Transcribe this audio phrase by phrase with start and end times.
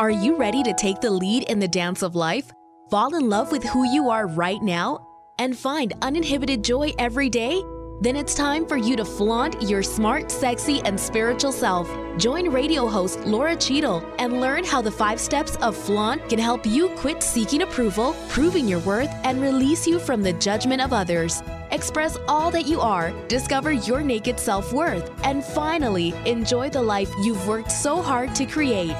[0.00, 2.50] Are you ready to take the lead in the dance of life?
[2.90, 5.06] Fall in love with who you are right now?
[5.38, 7.62] And find uninhibited joy every day?
[8.00, 11.86] Then it's time for you to flaunt your smart, sexy, and spiritual self.
[12.16, 16.64] Join radio host Laura Cheadle and learn how the five steps of flaunt can help
[16.64, 21.42] you quit seeking approval, proving your worth, and release you from the judgment of others.
[21.72, 27.12] Express all that you are, discover your naked self worth, and finally enjoy the life
[27.22, 28.96] you've worked so hard to create.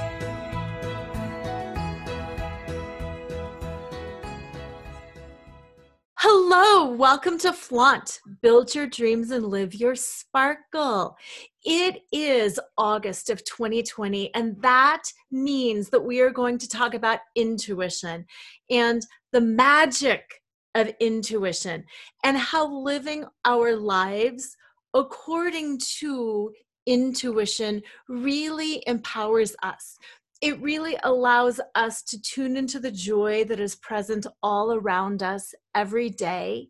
[6.53, 8.19] Hello, welcome to Flaunt.
[8.41, 11.15] Build your dreams and live your sparkle.
[11.63, 17.19] It is August of 2020, and that means that we are going to talk about
[17.37, 18.25] intuition
[18.69, 19.01] and
[19.31, 20.41] the magic
[20.75, 21.85] of intuition
[22.25, 24.57] and how living our lives
[24.93, 26.51] according to
[26.85, 29.97] intuition really empowers us
[30.41, 35.53] it really allows us to tune into the joy that is present all around us
[35.75, 36.69] every day.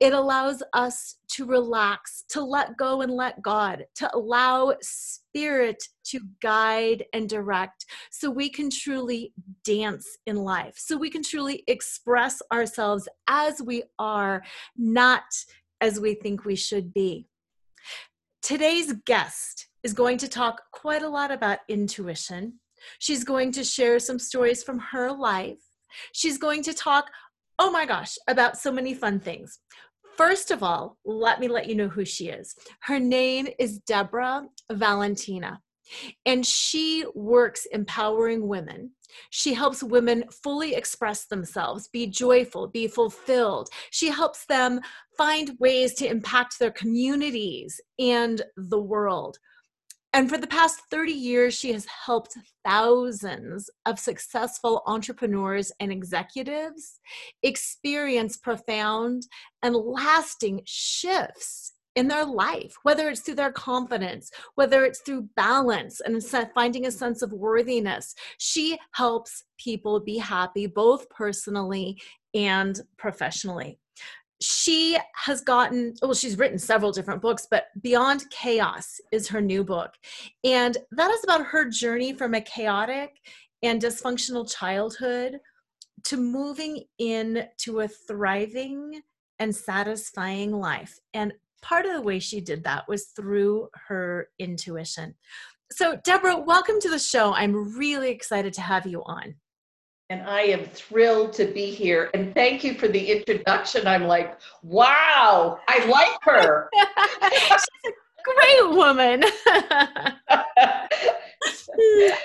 [0.00, 6.20] It allows us to relax, to let go and let God, to allow spirit to
[6.42, 12.42] guide and direct so we can truly dance in life, so we can truly express
[12.52, 14.42] ourselves as we are,
[14.76, 15.22] not
[15.80, 17.28] as we think we should be.
[18.42, 22.54] Today's guest is going to talk quite a lot about intuition
[22.98, 25.58] She's going to share some stories from her life.
[26.12, 27.10] She's going to talk,
[27.58, 29.60] oh my gosh, about so many fun things.
[30.16, 32.54] First of all, let me let you know who she is.
[32.80, 35.60] Her name is Deborah Valentina,
[36.24, 38.92] and she works empowering women.
[39.30, 43.68] She helps women fully express themselves, be joyful, be fulfilled.
[43.90, 44.80] She helps them
[45.16, 49.38] find ways to impact their communities and the world.
[50.14, 57.00] And for the past 30 years, she has helped thousands of successful entrepreneurs and executives
[57.42, 59.26] experience profound
[59.64, 66.00] and lasting shifts in their life, whether it's through their confidence, whether it's through balance
[66.00, 66.22] and
[66.54, 68.14] finding a sense of worthiness.
[68.38, 72.00] She helps people be happy, both personally
[72.34, 73.80] and professionally
[74.40, 79.64] she has gotten well she's written several different books but beyond chaos is her new
[79.64, 79.92] book.
[80.42, 83.20] And that is about her journey from a chaotic
[83.62, 85.38] and dysfunctional childhood
[86.04, 89.00] to moving into a thriving
[89.38, 90.98] and satisfying life.
[91.14, 95.14] And part of the way she did that was through her intuition.
[95.72, 97.32] So deborah welcome to the show.
[97.32, 99.36] I'm really excited to have you on
[100.10, 102.10] and I am thrilled to be here.
[102.14, 103.86] And thank you for the introduction.
[103.86, 106.68] I'm like, wow, I like her.
[107.32, 107.92] She's a
[108.24, 109.24] great woman.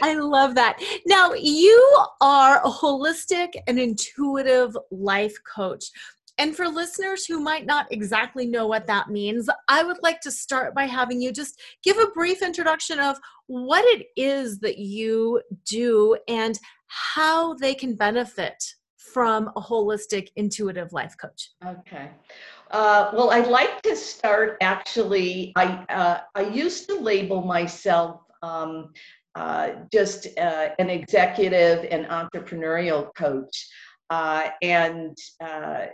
[0.02, 0.82] I love that.
[1.06, 5.86] Now, you are a holistic and intuitive life coach.
[6.38, 10.32] And for listeners who might not exactly know what that means, I would like to
[10.32, 13.18] start by having you just give a brief introduction of
[13.48, 16.58] what it is that you do and
[16.90, 18.64] how they can benefit
[18.98, 21.52] from a holistic, intuitive life coach.
[21.66, 22.10] Okay.
[22.72, 25.54] Uh, well, I'd like to start actually.
[25.56, 28.92] I uh, I used to label myself um,
[29.36, 33.68] uh, just uh, an executive and entrepreneurial coach,
[34.10, 35.88] uh, and uh,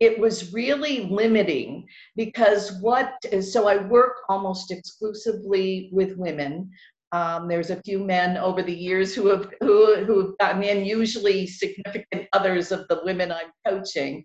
[0.00, 6.68] it was really limiting because what so i work almost exclusively with women
[7.14, 10.84] um, there's a few men over the years who have who who have gotten in
[10.84, 14.24] usually significant others of the women i'm coaching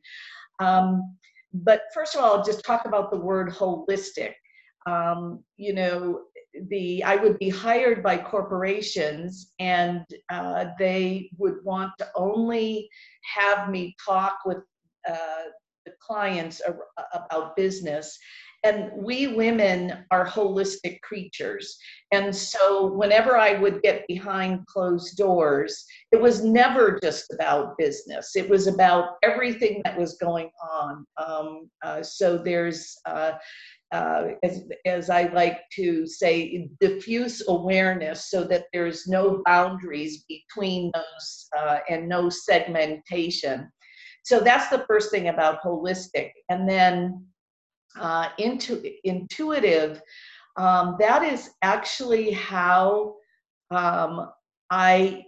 [0.60, 1.16] um,
[1.54, 4.34] but first of all I'll just talk about the word holistic
[4.86, 6.22] um, you know
[6.70, 12.90] the I would be hired by corporations and uh, they would want to only
[13.36, 14.60] have me talk with
[15.08, 15.50] uh,
[15.86, 16.62] the clients
[17.14, 18.18] about business.
[18.64, 21.78] And we women are holistic creatures.
[22.12, 28.36] And so, whenever I would get behind closed doors, it was never just about business,
[28.36, 31.06] it was about everything that was going on.
[31.18, 33.34] Um, uh, so, there's uh,
[33.92, 40.92] uh, as, as I like to say, diffuse awareness so that there's no boundaries between
[40.94, 43.72] those uh, and no segmentation.
[44.24, 46.32] So that's the first thing about holistic.
[46.50, 47.26] And then
[48.00, 50.02] uh, into, intuitive,
[50.58, 53.16] um, that is actually how
[53.72, 54.30] um,
[54.70, 55.24] I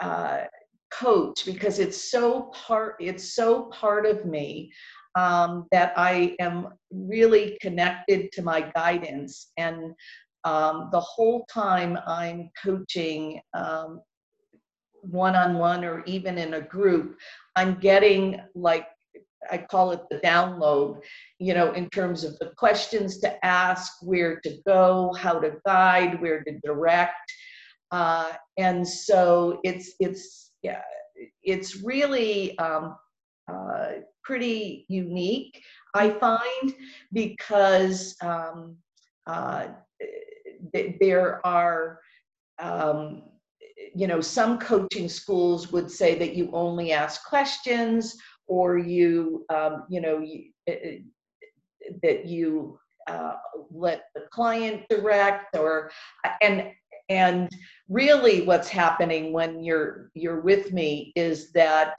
[0.00, 0.44] uh,
[0.90, 4.72] coach because it's so part it's so part of me
[5.14, 9.52] um, that I am really connected to my guidance.
[9.56, 9.94] And
[10.44, 13.40] um, the whole time I'm coaching
[15.02, 17.18] one on one or even in a group,
[17.56, 18.86] I'm getting like
[19.50, 21.00] I call it the download,
[21.38, 26.20] you know, in terms of the questions to ask, where to go, how to guide,
[26.20, 27.32] where to direct.
[27.90, 30.82] Uh, and so it's it's yeah,
[31.42, 32.96] it's really um,
[33.52, 33.88] uh,
[34.22, 35.62] pretty unique,
[35.94, 36.74] I find,
[37.12, 38.76] because um,
[39.26, 39.68] uh,
[41.00, 42.00] there are
[42.58, 43.24] um,
[43.94, 48.16] you know some coaching schools would say that you only ask questions
[48.46, 50.44] or you um, you know you,
[52.02, 52.78] that you
[53.08, 53.34] uh,
[53.70, 55.90] let the client direct or
[56.40, 56.70] and
[57.08, 57.50] and
[57.88, 61.96] really what's happening when you're you're with me is that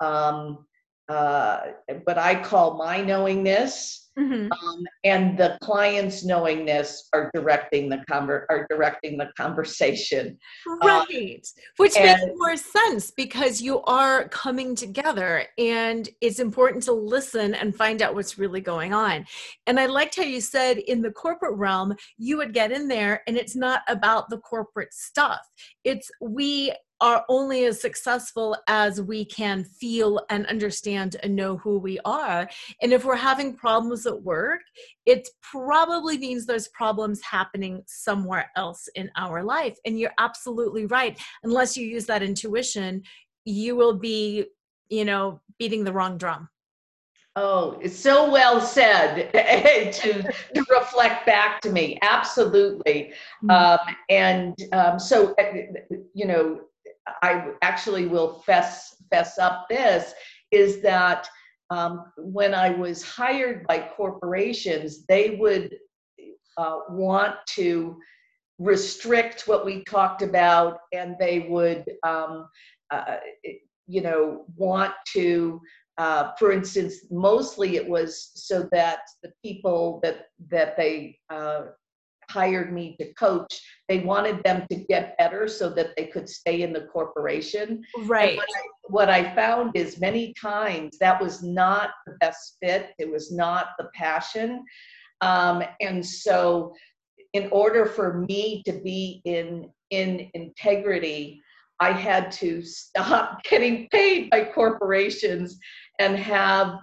[0.00, 0.66] um,
[1.08, 1.60] uh,
[2.04, 4.50] what I call my knowingness Mm-hmm.
[4.50, 10.38] Um, and the client's knowingness are directing the conver- are directing the conversation.
[10.66, 16.82] Um, right, which and, makes more sense because you are coming together, and it's important
[16.84, 19.26] to listen and find out what's really going on.
[19.66, 23.22] And I liked how you said in the corporate realm, you would get in there,
[23.26, 25.40] and it's not about the corporate stuff.
[25.84, 31.78] It's we are only as successful as we can feel and understand and know who
[31.78, 32.48] we are.
[32.80, 34.60] And if we're having problems at work,
[35.04, 39.76] it probably means there's problems happening somewhere else in our life.
[39.84, 41.18] And you're absolutely right.
[41.42, 43.02] Unless you use that intuition,
[43.44, 44.46] you will be,
[44.88, 46.48] you know, beating the wrong drum.
[47.38, 49.30] Oh, it's so well said
[49.92, 51.98] to, to reflect back to me.
[52.00, 53.12] Absolutely.
[53.44, 53.50] Mm-hmm.
[53.50, 56.60] Um, and um, so, uh, you know,
[57.22, 60.12] I actually will fess fess up this
[60.52, 61.28] is that
[61.70, 65.76] um, when I was hired by corporations, they would
[66.56, 67.96] uh, want to
[68.58, 72.48] restrict what we talked about, and they would, um,
[72.90, 73.16] uh,
[73.86, 75.60] you know, want to.
[75.98, 81.62] Uh, for instance, mostly it was so that the people that that they uh,
[82.30, 86.62] hired me to coach, they wanted them to get better so that they could stay
[86.62, 87.84] in the corporation.
[88.04, 88.36] Right.
[88.36, 93.10] What I, what I, found is many times that was not the best fit, it
[93.10, 94.64] was not the passion.
[95.20, 96.74] Um, and so,
[97.32, 101.40] in order for me to be in in integrity,
[101.80, 105.58] I had to stop getting paid by corporations
[105.98, 106.78] and have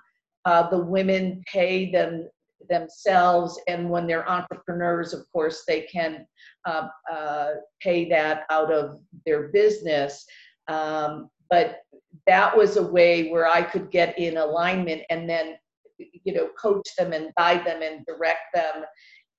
[0.46, 2.28] uh, the women pay them
[2.70, 3.60] themselves.
[3.68, 6.26] And when they're entrepreneurs, of course, they can
[6.66, 7.50] uh, uh,
[7.82, 10.26] pay that out of their business.
[10.68, 11.82] Um, but
[12.28, 15.56] that was a way where I could get in alignment and then,
[15.98, 18.84] you know, coach them and guide them and direct them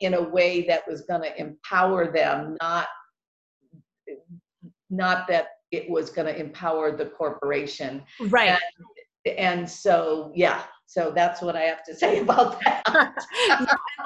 [0.00, 2.88] in a way that was going to empower them, not
[4.90, 8.02] not that it was going to empower the corporation.
[8.28, 8.56] Right.
[9.24, 12.84] And, and so, yeah, so that's what I have to say about that.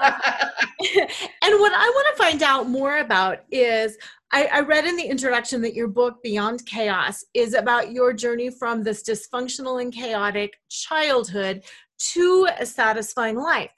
[0.01, 3.97] and what I want to find out more about is
[4.33, 8.51] I, I, read in the introduction that your book, Beyond Chaos, is about your journey
[8.51, 11.65] from this dysfunctional and chaotic childhood
[12.13, 13.71] to a satisfying life.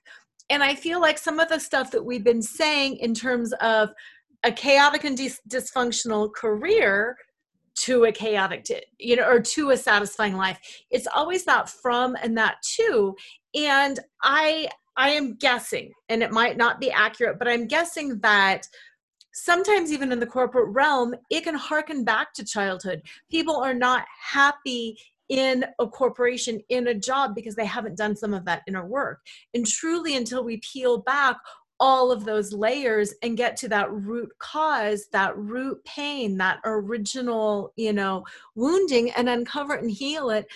[0.50, 3.90] And I feel like some of the stuff that we've been saying in terms of
[4.42, 7.16] a chaotic and dis- dysfunctional career
[7.76, 8.66] to a chaotic
[8.98, 10.58] you know or to a satisfying life.
[10.90, 13.16] It's always that from and that to.
[13.54, 18.66] And i i am guessing and it might not be accurate but i'm guessing that
[19.32, 23.02] sometimes even in the corporate realm it can harken back to childhood.
[23.30, 24.96] People are not happy
[25.28, 29.20] in a corporation in a job because they haven't done some of that inner work.
[29.54, 31.36] And truly until we peel back
[31.80, 37.72] all of those layers and get to that root cause that root pain that original
[37.76, 38.22] you know
[38.54, 40.46] wounding and uncover it and heal it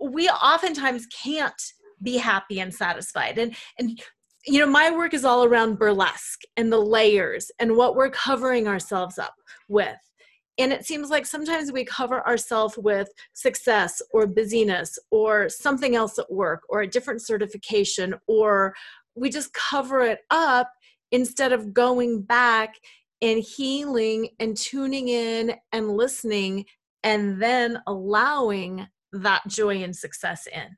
[0.00, 1.72] we oftentimes can't
[2.02, 3.38] be happy and satisfied.
[3.38, 4.00] And and
[4.46, 8.68] you know my work is all around burlesque and the layers and what we're covering
[8.68, 9.34] ourselves up
[9.68, 9.96] with.
[10.60, 16.18] And it seems like sometimes we cover ourselves with success or busyness or something else
[16.18, 18.74] at work or a different certification or
[19.18, 20.70] we just cover it up
[21.10, 22.74] instead of going back
[23.20, 26.64] and healing and tuning in and listening
[27.02, 30.76] and then allowing that joy and success in.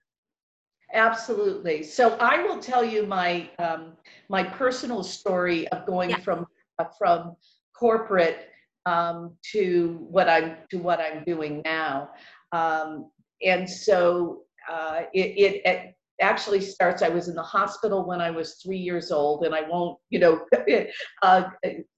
[0.92, 1.82] Absolutely.
[1.82, 3.92] So i will tell you my um,
[4.28, 6.18] my personal story of going yeah.
[6.18, 6.46] from
[6.78, 7.36] uh, from
[7.78, 8.48] corporate
[8.86, 12.10] um, to what i'm to what i'm doing now.
[12.52, 13.10] Um,
[13.44, 18.54] and so uh, it, it, actually starts i was in the hospital when i was
[18.54, 20.44] three years old and i won't you know
[21.22, 21.44] uh,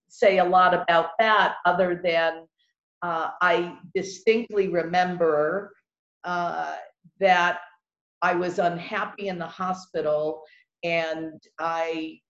[0.09, 2.47] say a lot about that other than
[3.03, 5.73] uh, I distinctly remember
[6.25, 6.77] uh,
[7.19, 7.59] that
[8.23, 10.43] I was unhappy in the hospital
[10.85, 12.21] and I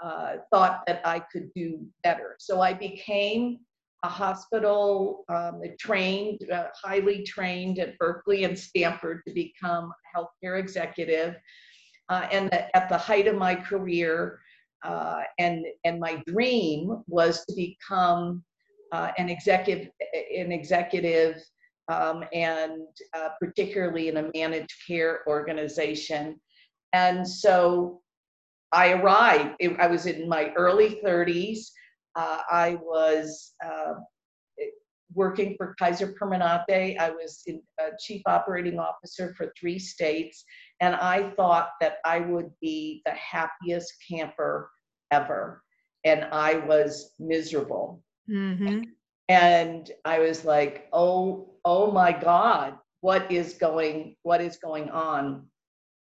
[0.00, 2.36] uh, thought that I could do better.
[2.38, 3.58] So I became
[4.02, 10.58] a hospital um, trained, uh, highly trained at Berkeley and Stanford to become a healthcare
[10.58, 11.36] executive.
[12.08, 14.40] Uh, and at the height of my career,
[14.84, 18.42] uh, and and my dream was to become
[18.90, 19.88] uh, an executive,
[20.36, 21.40] an executive,
[21.88, 22.82] um, and
[23.14, 26.40] uh, particularly in a managed care organization.
[26.92, 28.02] And so
[28.72, 29.62] I arrived.
[29.78, 31.68] I was in my early 30s.
[32.14, 33.94] Uh, I was uh,
[35.14, 36.98] working for Kaiser Permanente.
[36.98, 37.62] I was in,
[38.00, 40.44] chief operating officer for three states,
[40.80, 44.70] and I thought that I would be the happiest camper
[45.10, 45.62] ever.
[46.04, 48.02] And I was miserable.
[48.30, 48.82] Mm-hmm.
[49.28, 55.46] And I was like, oh, oh my God, what is going, what is going on?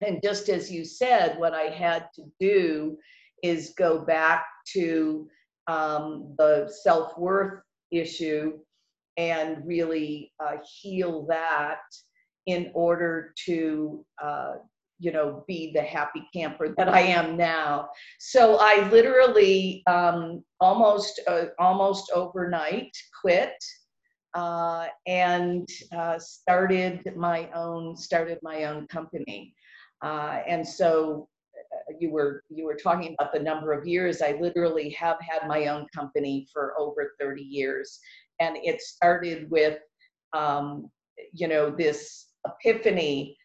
[0.01, 2.97] And just as you said, what I had to do
[3.43, 5.29] is go back to
[5.69, 8.59] um, the self worth issue
[9.17, 11.81] and really uh, heal that
[12.47, 14.55] in order to uh,
[14.99, 17.89] you know be the happy camper that i am now.
[18.19, 23.55] So i literally um, almost uh, almost overnight quit
[24.35, 29.55] uh, and uh, started my own started my own company.
[30.03, 31.29] Uh, and so
[31.99, 34.23] you were you were talking about the number of years.
[34.23, 37.99] I literally have had my own company for over 30 years.
[38.41, 39.79] And it started with
[40.33, 40.91] um,
[41.33, 43.37] you know this epiphany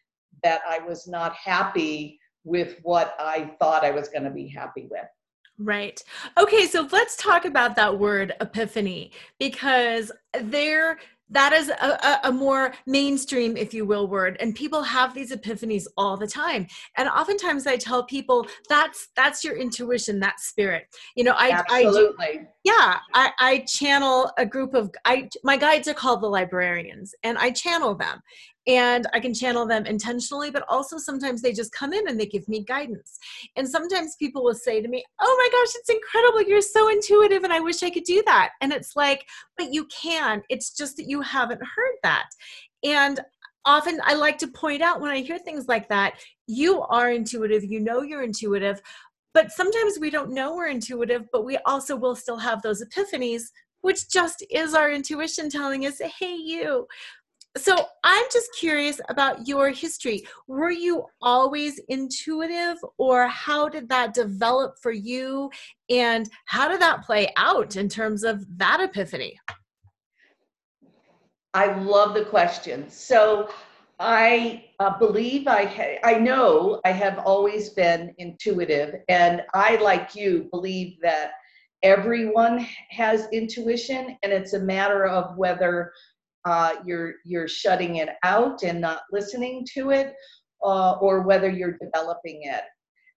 [0.42, 4.86] that i was not happy with what i thought i was going to be happy
[4.90, 5.06] with.
[5.56, 6.02] Right.
[6.36, 10.10] Okay, so let's talk about that word epiphany because
[10.40, 10.98] there
[11.30, 15.84] that is a, a, more mainstream if you will word and people have these epiphanies
[15.96, 16.66] all the time.
[16.96, 20.86] And oftentimes i tell people that's that's your intuition that spirit.
[21.16, 22.26] You know i absolutely.
[22.26, 27.14] I, yeah I, I channel a group of i my guides are called the librarians
[27.22, 28.22] and i channel them
[28.66, 32.26] and I can channel them intentionally, but also sometimes they just come in and they
[32.26, 33.18] give me guidance.
[33.56, 36.42] And sometimes people will say to me, Oh my gosh, it's incredible.
[36.42, 38.50] You're so intuitive, and I wish I could do that.
[38.60, 39.26] And it's like,
[39.58, 40.42] But you can.
[40.48, 42.26] It's just that you haven't heard that.
[42.82, 43.20] And
[43.64, 46.14] often I like to point out when I hear things like that,
[46.46, 48.80] you are intuitive, you know you're intuitive.
[49.32, 53.46] But sometimes we don't know we're intuitive, but we also will still have those epiphanies
[53.84, 56.86] which just is our intuition telling us, hey, you,
[57.56, 60.24] so i'm just curious about your history.
[60.46, 65.50] Were you always intuitive or how did that develop for you?
[65.90, 69.38] And how did that play out in terms of that epiphany?
[71.52, 72.90] I love the question.
[72.90, 73.48] So
[74.00, 80.16] i uh, believe i ha- i know i have always been intuitive and i like
[80.16, 81.30] you believe that
[81.84, 85.92] everyone has intuition and it's a matter of whether
[86.44, 90.14] uh, you're you're shutting it out and not listening to it,
[90.64, 92.62] uh, or whether you're developing it.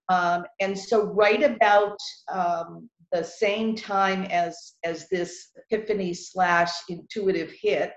[0.08, 1.98] Um, and so, right about
[2.32, 7.92] um, the same time as as this epiphany slash intuitive hit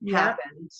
[0.00, 0.18] yeah.
[0.18, 0.70] happened,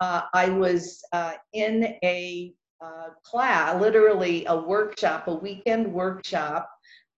[0.00, 6.68] uh, I was uh, in a uh, class, literally a workshop, a weekend workshop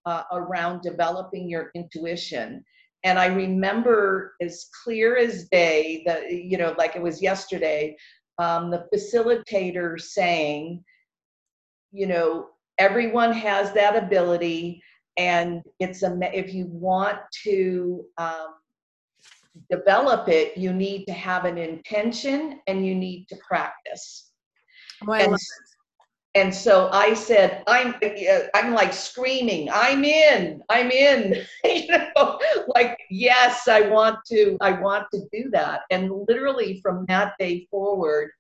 [0.07, 2.63] uh, around developing your intuition
[3.05, 7.97] and i remember as clear as day that you know like it was yesterday
[8.39, 10.83] um, the facilitator saying
[11.93, 14.83] you know everyone has that ability
[15.17, 18.55] and it's a if you want to um,
[19.71, 24.33] develop it you need to have an intention and you need to practice.
[25.07, 25.37] Oh, and,
[26.37, 27.95] and so I said, I'm,
[28.55, 32.41] I'm like screaming, I'm in, I'm in, you know,
[32.75, 35.83] like, yes, I want to, I want to do that.
[35.91, 38.31] And literally from that day forward,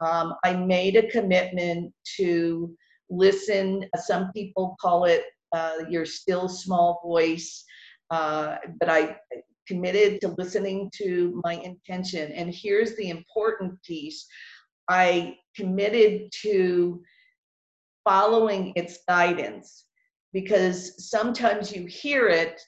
[0.00, 2.74] um, I made a commitment to
[3.10, 3.84] listen.
[3.96, 7.62] Some people call it uh, your still small voice,
[8.10, 9.16] uh, but I
[9.68, 12.32] committed to listening to my intention.
[12.32, 14.26] And here's the important piece
[14.88, 17.02] I committed to
[18.04, 19.84] following its guidance
[20.32, 22.60] because sometimes you hear it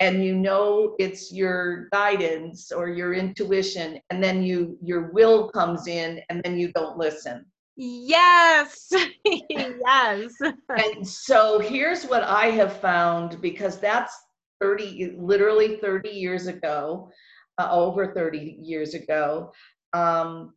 [0.00, 5.86] and you know it's your guidance or your intuition and then you your will comes
[5.86, 7.44] in and then you don't listen
[7.76, 8.90] yes
[9.24, 10.32] yes
[10.70, 14.14] and so here's what i have found because that's
[14.60, 17.10] 30 literally 30 years ago
[17.58, 19.52] uh, over 30 years ago.
[19.92, 20.54] Um,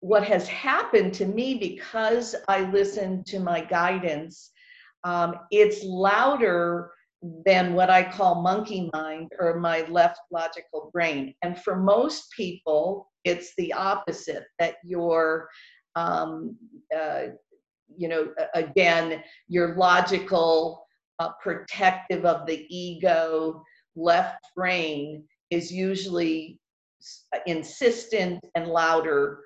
[0.00, 4.50] what has happened to me because I listen to my guidance,
[5.04, 6.92] um, it's louder
[7.44, 11.34] than what I call monkey mind or my left logical brain.
[11.42, 15.48] And for most people, it's the opposite that your,
[15.96, 16.56] um,
[16.96, 17.28] uh,
[17.96, 20.84] you know, again, your logical,
[21.18, 23.64] uh, protective of the ego
[23.96, 26.60] left brain is usually
[27.46, 29.40] insistent and louder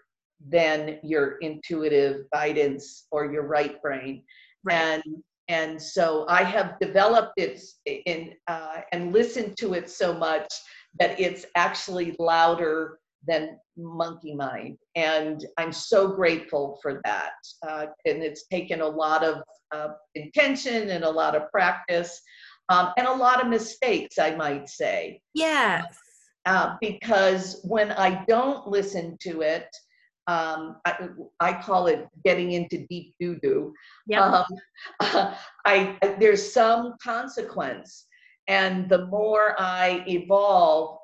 [0.49, 4.23] than your intuitive guidance or your right brain.
[4.65, 4.75] Right.
[4.75, 5.03] And
[5.49, 10.53] and so I have developed it in uh, and listened to it so much
[10.99, 17.33] that it's actually louder than monkey mind and i'm so grateful for that
[17.67, 22.21] uh, and it's taken a lot of uh, intention and a lot of practice
[22.69, 25.97] um, and a lot of mistakes i might say yes
[26.47, 29.69] uh, because when i don't listen to it
[30.27, 31.09] um, I,
[31.41, 33.75] I, call it getting into deep doo doo.
[34.07, 34.23] Yep.
[34.23, 34.45] Um,
[35.65, 38.07] I, there's some consequence,
[38.47, 40.99] and the more I evolve,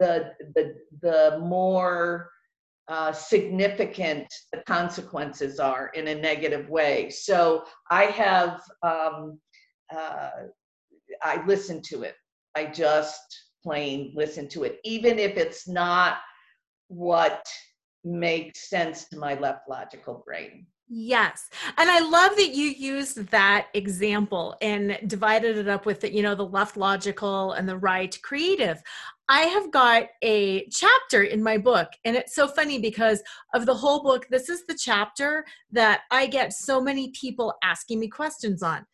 [0.00, 2.30] the the the more
[2.88, 7.10] uh, significant the consequences are in a negative way.
[7.10, 9.38] So I have um,
[9.94, 10.30] uh,
[11.22, 12.14] I listen to it.
[12.56, 13.20] I just
[13.62, 16.18] plain listen to it, even if it's not
[16.88, 17.46] what
[18.04, 20.66] makes sense to my left logical brain.
[20.88, 21.48] Yes.
[21.78, 26.22] And I love that you used that example and divided it up with the, you
[26.22, 28.82] know, the left logical and the right creative.
[29.28, 33.22] I have got a chapter in my book, and it's so funny because
[33.54, 34.26] of the whole book.
[34.28, 38.84] This is the chapter that I get so many people asking me questions on.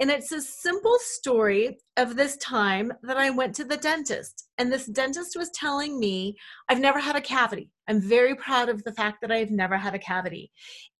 [0.00, 4.48] And it's a simple story of this time that I went to the dentist.
[4.56, 6.36] And this dentist was telling me,
[6.70, 7.70] I've never had a cavity.
[7.86, 10.50] I'm very proud of the fact that I've never had a cavity.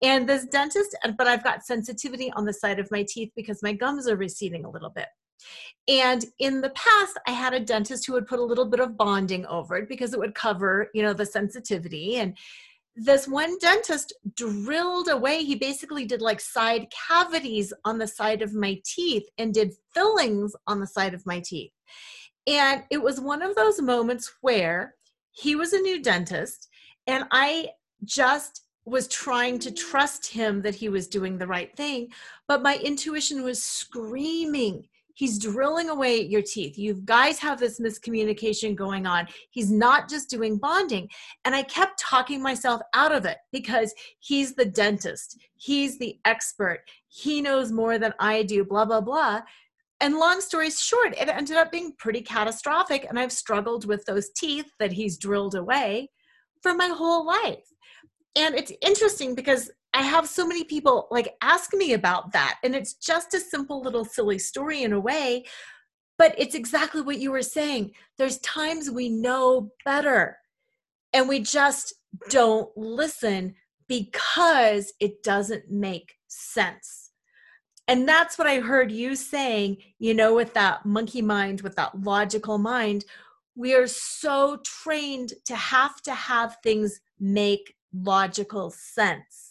[0.02, 3.72] And this dentist, but I've got sensitivity on the side of my teeth because my
[3.72, 5.08] gums are receding a little bit.
[5.88, 8.98] And in the past, I had a dentist who would put a little bit of
[8.98, 12.16] bonding over it because it would cover, you know, the sensitivity.
[12.16, 12.36] And
[13.02, 15.42] this one dentist drilled away.
[15.42, 20.54] He basically did like side cavities on the side of my teeth and did fillings
[20.66, 21.72] on the side of my teeth.
[22.46, 24.96] And it was one of those moments where
[25.32, 26.68] he was a new dentist
[27.06, 27.68] and I
[28.04, 32.08] just was trying to trust him that he was doing the right thing.
[32.48, 34.88] But my intuition was screaming,
[35.20, 36.78] He's drilling away your teeth.
[36.78, 39.28] You guys have this miscommunication going on.
[39.50, 41.10] He's not just doing bonding.
[41.44, 46.88] And I kept talking myself out of it because he's the dentist, he's the expert,
[47.08, 49.42] he knows more than I do, blah, blah, blah.
[50.00, 53.04] And long story short, it ended up being pretty catastrophic.
[53.06, 56.08] And I've struggled with those teeth that he's drilled away
[56.62, 57.66] for my whole life.
[58.36, 62.58] And it's interesting because I have so many people like ask me about that.
[62.62, 65.44] And it's just a simple little silly story in a way,
[66.16, 67.92] but it's exactly what you were saying.
[68.16, 70.38] There's times we know better
[71.12, 71.94] and we just
[72.28, 73.54] don't listen
[73.88, 77.10] because it doesn't make sense.
[77.88, 82.00] And that's what I heard you saying, you know, with that monkey mind, with that
[82.02, 83.04] logical mind.
[83.56, 89.49] We are so trained to have to have things make logical sense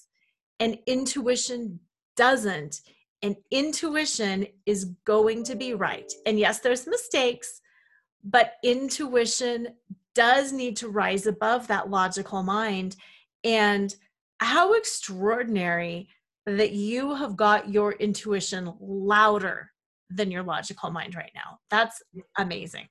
[0.59, 1.79] and intuition
[2.15, 2.81] doesn't.
[3.21, 6.11] And intuition is going to be right.
[6.25, 7.61] And yes, there's mistakes,
[8.23, 9.69] but intuition
[10.15, 12.95] does need to rise above that logical mind.
[13.43, 13.93] And
[14.39, 16.09] how extraordinary
[16.45, 19.71] that you have got your intuition louder
[20.09, 21.59] than your logical mind right now.
[21.69, 22.01] That's
[22.37, 22.87] amazing.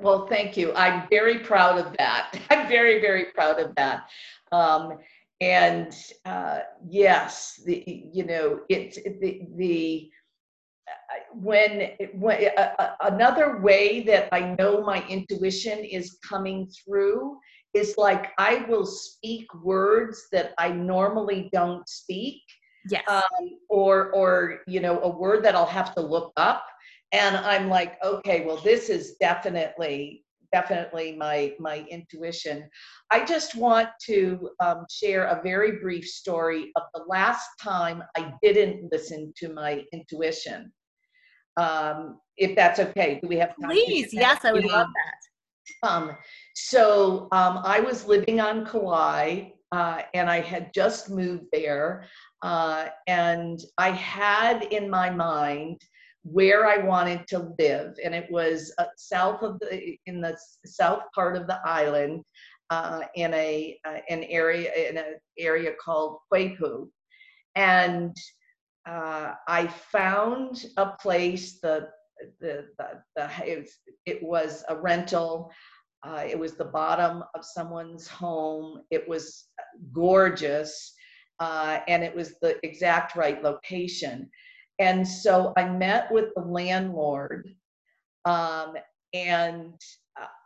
[0.00, 0.72] Well, thank you.
[0.74, 2.38] I'm very proud of that.
[2.50, 4.08] I'm very, very proud of that.
[4.52, 4.98] Um,
[5.40, 5.94] and
[6.24, 10.10] uh, yes, the you know it's the the
[11.34, 17.38] when when uh, another way that I know my intuition is coming through
[17.74, 22.42] is like I will speak words that I normally don't speak.
[22.88, 23.02] Yes.
[23.08, 26.64] Um, or or you know a word that I'll have to look up
[27.12, 32.68] and i'm like okay well this is definitely definitely my my intuition.
[33.10, 38.32] I just want to um, share a very brief story of the last time I
[38.42, 40.72] didn't listen to my intuition.
[41.56, 43.70] Um, if that's okay, do we have time?
[43.70, 44.72] Please, yes, I would yeah.
[44.72, 45.88] love that.
[45.88, 46.16] Um,
[46.54, 52.06] so um, I was living on Kauai, uh, and I had just moved there,
[52.42, 55.80] uh, and I had in my mind
[56.32, 61.02] where I wanted to live, and it was uh, south of the in the south
[61.14, 62.24] part of the island,
[62.70, 66.88] uh, in a uh, an area in an area called Quapu,
[67.54, 68.16] and
[68.88, 71.60] uh, I found a place.
[71.60, 71.88] The
[72.40, 75.52] the the, the it, was, it was a rental.
[76.02, 78.82] Uh, it was the bottom of someone's home.
[78.90, 79.44] It was
[79.92, 80.92] gorgeous,
[81.38, 84.28] uh, and it was the exact right location.
[84.78, 87.48] And so I met with the landlord,
[88.24, 88.74] um,
[89.14, 89.74] and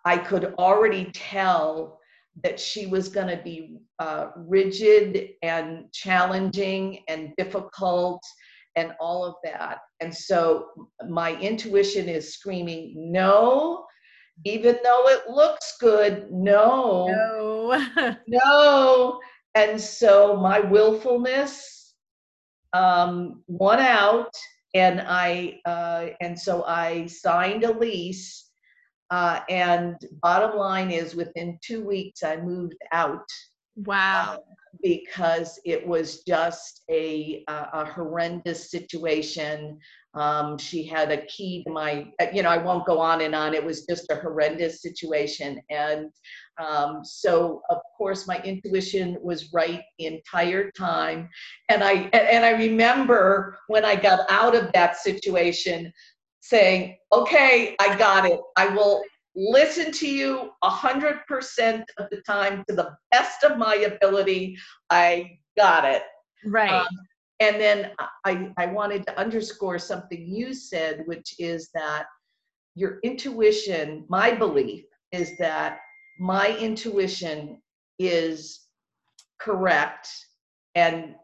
[0.05, 1.99] I could already tell
[2.43, 8.23] that she was going to be uh, rigid and challenging and difficult
[8.77, 9.79] and all of that.
[10.01, 10.69] And so
[11.09, 13.85] my intuition is screaming, no,
[14.45, 19.21] even though it looks good, no, no, no.
[19.55, 21.80] And so my willfulness
[22.72, 24.35] um, won out,
[24.74, 28.50] and I uh, and so I signed a lease
[29.11, 33.26] uh, and bottom line is, within two weeks, I moved out.
[33.76, 34.35] Wow.
[34.35, 34.38] Um,
[34.83, 39.78] because it was just a, a, a horrendous situation.
[40.14, 43.52] Um, she had a key to my, you know, I won't go on and on.
[43.52, 45.61] It was just a horrendous situation.
[45.70, 46.11] And
[46.59, 51.28] um, so, of course, my intuition was right the entire time.
[51.68, 55.92] And I, and I remember when I got out of that situation,
[56.42, 58.40] saying, okay, I got it.
[58.56, 59.02] I will
[59.35, 64.59] listen to you 100% of the time to the best of my ability.
[64.90, 66.03] I got it.
[66.45, 66.73] Right.
[66.73, 66.87] Um,
[67.40, 67.93] and then
[68.25, 72.05] I, I wanted to underscore something you said, which is that
[72.75, 75.79] your intuition, my belief is that
[76.19, 77.61] my intuition
[77.99, 78.61] is
[79.40, 80.09] correct
[80.75, 81.14] and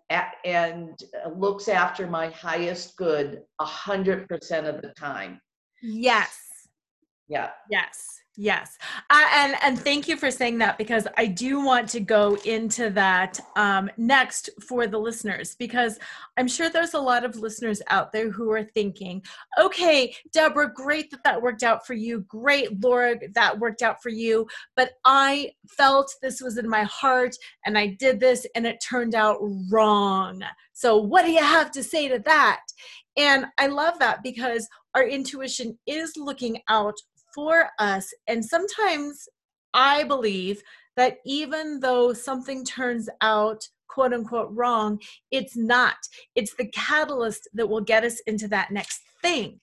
[0.45, 0.99] and
[1.37, 5.41] looks after my highest good a hundred percent of the time.
[5.83, 6.46] Yes.
[7.29, 7.51] Yeah.
[7.71, 8.21] Yes.
[8.39, 8.77] Yes.
[9.09, 12.91] Uh, and and thank you for saying that because I do want to go into
[12.91, 15.99] that um, next for the listeners because
[16.37, 19.23] I'm sure there's a lot of listeners out there who are thinking,
[19.59, 22.27] okay, Deborah, great that that worked out for you.
[22.29, 24.47] Great, Laura, that worked out for you.
[24.77, 27.35] But I felt this was in my heart
[27.65, 29.39] and I did this and it turned out
[29.71, 30.43] wrong.
[30.75, 32.61] So what do you have to say to that?
[33.17, 36.95] And I love that because our intuition is looking out
[37.37, 38.13] for us.
[38.27, 39.29] And sometimes
[39.75, 40.63] I believe
[40.97, 45.97] that even though something turns out quote unquote wrong, it's not.
[46.35, 49.61] It's the catalyst that will get us into that next thing.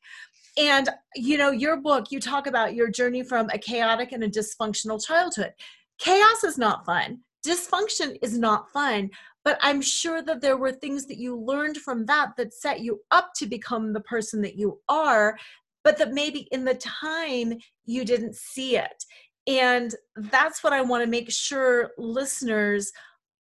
[0.58, 4.30] And, you know, your book, you talk about your journey from a chaotic and a
[4.30, 5.54] dysfunctional childhood.
[5.98, 9.10] Chaos is not fun, dysfunction is not fun,
[9.44, 13.02] but I'm sure that there were things that you learned from that that set you
[13.12, 15.38] up to become the person that you are
[15.84, 17.54] but that maybe in the time
[17.86, 19.04] you didn't see it.
[19.48, 22.92] And that's what I want to make sure listeners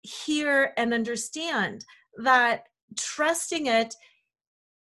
[0.01, 1.83] hear and understand
[2.17, 2.63] that
[2.95, 3.95] trusting it,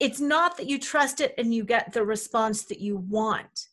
[0.01, 3.69] it's not that you trust it and you get the response that you want.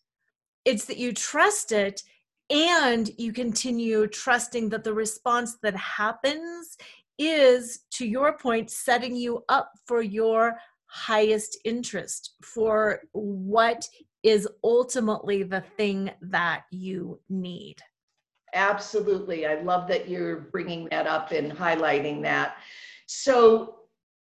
[0.63, 2.03] It's that you trust it
[2.49, 6.77] and you continue trusting that the response that happens
[7.17, 10.55] is, to your point, setting you up for your
[10.93, 13.89] highest interest for what
[14.21, 17.77] is ultimately the thing that you need.
[18.53, 19.47] Absolutely.
[19.47, 22.57] I love that you're bringing that up and highlighting that.
[23.07, 23.79] So,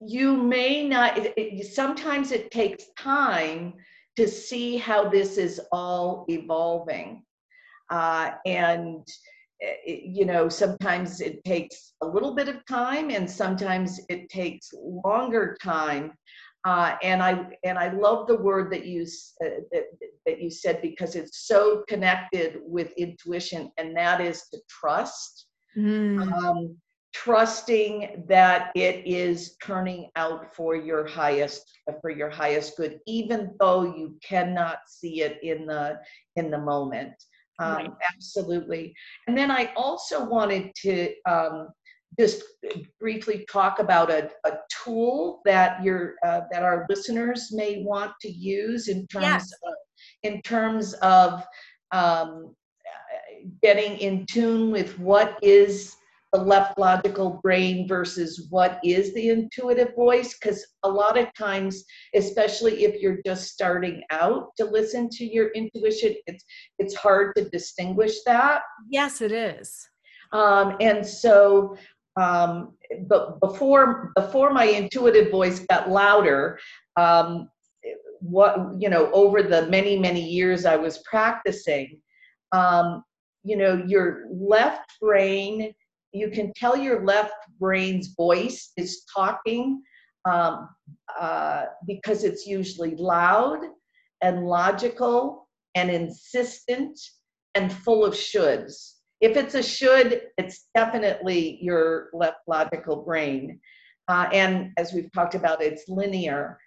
[0.02, 3.74] you may not, it, it, sometimes it takes time
[4.16, 7.24] to see how this is all evolving.
[7.90, 9.06] Uh, and
[9.60, 14.70] it, you know sometimes it takes a little bit of time and sometimes it takes
[14.74, 16.14] longer time
[16.66, 19.04] uh, and I and I love the word that you
[19.44, 19.86] uh, that,
[20.26, 25.48] that you said because it's so connected with intuition, and that is to trust.
[25.78, 26.32] Mm.
[26.34, 26.78] Um,
[27.12, 31.64] trusting that it is turning out for your highest
[32.02, 36.00] for your highest good, even though you cannot see it in the
[36.36, 37.14] in the moment.
[37.60, 37.92] Um, right.
[38.16, 38.94] Absolutely.
[39.28, 41.70] And then I also wanted to um,
[42.20, 42.44] just
[43.00, 44.52] briefly talk about a, a
[44.84, 49.54] tool that your uh, that our listeners may want to use in terms yes.
[49.66, 49.74] of,
[50.24, 51.46] in terms of
[51.92, 52.54] um,
[53.64, 55.96] getting in tune with what is
[56.34, 60.38] the left logical brain versus what is the intuitive voice?
[60.38, 65.50] Because a lot of times especially if you're just starting out to listen to your
[65.52, 66.44] intuition it's
[66.80, 68.62] it's hard to distinguish that.
[68.90, 69.88] Yes it is.
[70.32, 71.76] Um, and so
[72.20, 72.74] um,
[73.08, 76.60] but before before my intuitive voice got louder,
[76.96, 77.50] um,
[78.20, 82.02] what you know over the many many years I was practicing,
[82.52, 83.04] um,
[83.44, 85.74] you know, your left brain,
[86.12, 89.82] you can tell your left brain's voice is talking
[90.26, 90.70] um,
[91.20, 93.60] uh, because it's usually loud
[94.22, 97.00] and logical and insistent
[97.56, 98.96] and full of shoulds.
[99.22, 103.60] If it's a should, it's definitely your left logical brain.
[104.08, 106.58] Uh, and as we've talked about, it's linear.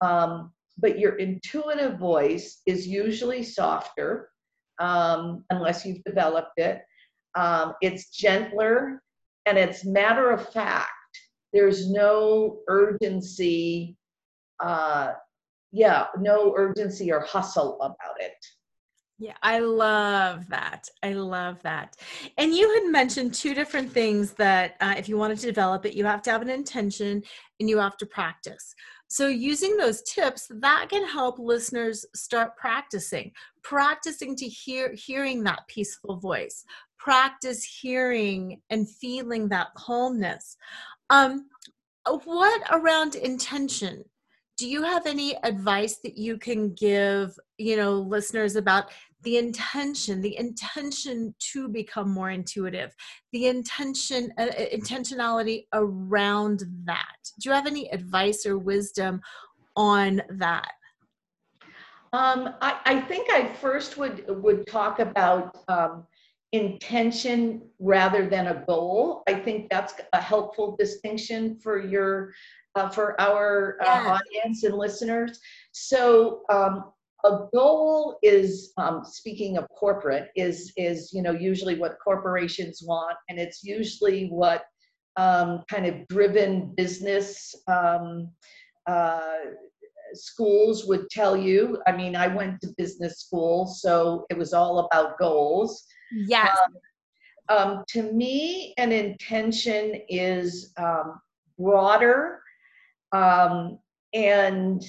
[0.00, 4.30] Um, but your intuitive voice is usually softer
[4.78, 6.82] um, unless you've developed it.
[7.34, 9.02] Um, it's gentler
[9.46, 10.90] and it's matter of fact.
[11.52, 13.96] There's no urgency,
[14.60, 15.12] uh,
[15.70, 18.32] yeah, no urgency or hustle about it.
[19.22, 20.88] Yeah, I love that.
[21.04, 21.96] I love that.
[22.38, 25.94] And you had mentioned two different things that uh, if you wanted to develop it,
[25.94, 27.22] you have to have an intention
[27.60, 28.74] and you have to practice.
[29.06, 33.30] So, using those tips, that can help listeners start practicing,
[33.62, 36.64] practicing to hear hearing that peaceful voice,
[36.98, 40.56] practice hearing and feeling that calmness.
[41.10, 41.46] Um,
[42.06, 44.02] what around intention?
[44.58, 48.90] Do you have any advice that you can give, you know, listeners about
[49.22, 52.94] the intention the intention to become more intuitive
[53.32, 59.20] the intention uh, uh, intentionality around that do you have any advice or wisdom
[59.76, 60.72] on that
[62.14, 66.06] um, I, I, think I first would would talk about um,
[66.52, 69.22] intention rather than a goal.
[69.26, 72.32] I think that's a helpful distinction for your
[72.74, 74.18] uh, for our uh, yeah.
[74.18, 75.40] audience and listeners.
[75.72, 76.92] So um,
[77.24, 83.16] a goal is um, speaking of corporate is is you know usually what corporations want
[83.28, 84.64] and it's usually what
[85.16, 88.28] um, kind of driven business um,
[88.86, 89.36] uh,
[90.14, 91.80] schools would tell you.
[91.86, 95.84] I mean i went to business school so it was all about goals.
[96.10, 96.56] Yes.
[96.58, 96.76] Um,
[97.48, 101.20] um, to me an intention is um,
[101.58, 102.40] broader
[104.14, 104.84] and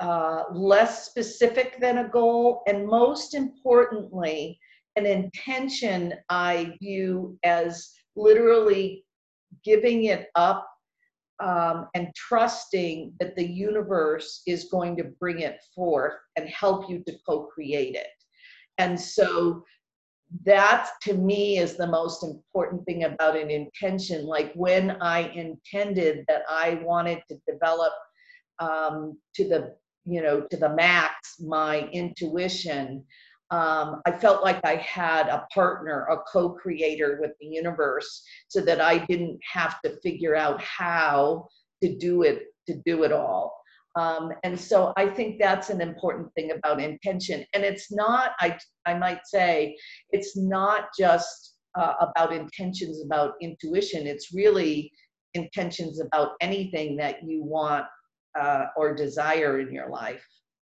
[0.00, 4.58] uh, less specific than a goal, and most importantly,
[4.96, 9.04] an intention I view as literally
[9.64, 10.68] giving it up
[11.40, 17.02] um, and trusting that the universe is going to bring it forth and help you
[17.06, 18.06] to co create it.
[18.78, 19.64] And so
[20.44, 24.26] that to me is the most important thing about an intention.
[24.26, 27.92] Like when I intended that I wanted to develop
[28.58, 33.04] um, to the you know to the max my intuition
[33.50, 38.80] um, i felt like i had a partner a co-creator with the universe so that
[38.80, 41.46] i didn't have to figure out how
[41.82, 43.60] to do it to do it all.
[43.96, 47.44] Um, and so i think that's an important thing about intention.
[47.54, 49.76] And it's not i i might say
[50.10, 54.06] it's not just uh, about intentions about intuition.
[54.06, 54.92] It's really
[55.34, 57.84] intentions about anything that you want
[58.38, 60.26] uh, or desire in your life.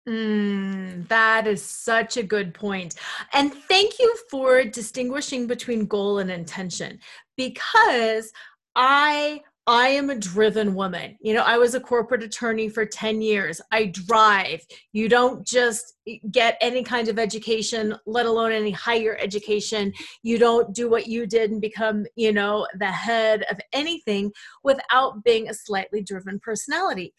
[0.07, 2.95] Mm, that is such a good point.
[3.31, 6.99] And thank you for distinguishing between goal and intention
[7.37, 8.31] because
[8.75, 11.17] I I am a driven woman.
[11.21, 13.61] You know, I was a corporate attorney for 10 years.
[13.71, 14.59] I drive.
[14.91, 15.93] You don't just
[16.31, 19.93] get any kind of education, let alone any higher education.
[20.21, 24.33] You don't do what you did and become, you know, the head of anything
[24.65, 27.13] without being a slightly driven personality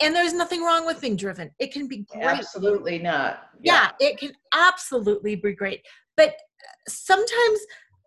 [0.00, 1.50] and there's nothing wrong with being driven.
[1.58, 2.24] It can be great.
[2.24, 3.50] Absolutely not.
[3.62, 3.90] Yeah.
[4.00, 5.82] yeah, it can absolutely be great.
[6.16, 6.34] But
[6.88, 7.60] sometimes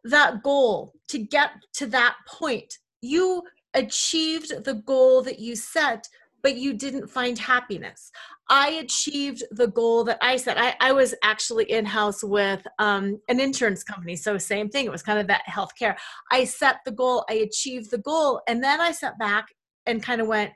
[0.05, 3.41] that goal to get to that point you
[3.73, 6.07] achieved the goal that you set
[6.41, 8.11] but you didn't find happiness.
[8.49, 10.57] I achieved the goal that i set.
[10.59, 14.85] I, I was actually in-house with um, an insurance company so same thing.
[14.85, 15.95] It was kind of that healthcare.
[16.31, 19.45] I set the goal i achieved the goal and then i sat back
[19.85, 20.51] and kind of went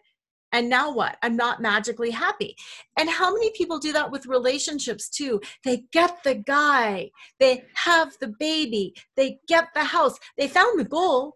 [0.52, 1.18] and now what?
[1.22, 2.56] I'm not magically happy.
[2.98, 5.42] And how many people do that with relationships too?
[5.64, 10.86] They get the guy, they have the baby, they get the house, they found the
[10.86, 11.36] goal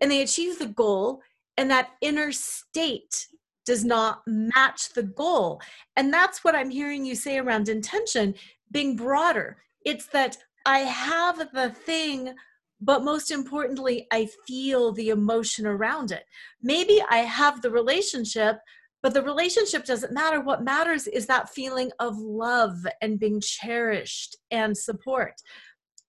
[0.00, 1.22] and they achieve the goal,
[1.56, 3.26] and that inner state
[3.66, 5.60] does not match the goal.
[5.96, 8.34] And that's what I'm hearing you say around intention
[8.70, 9.58] being broader.
[9.84, 12.34] It's that I have the thing,
[12.80, 16.24] but most importantly, I feel the emotion around it.
[16.62, 18.58] Maybe I have the relationship,
[19.02, 20.40] but the relationship doesn't matter.
[20.40, 25.34] What matters is that feeling of love and being cherished and support.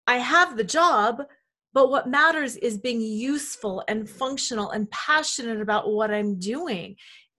[0.06, 1.24] I have the job,
[1.74, 6.96] but what matters is being useful and functional and passionate about what I'm doing.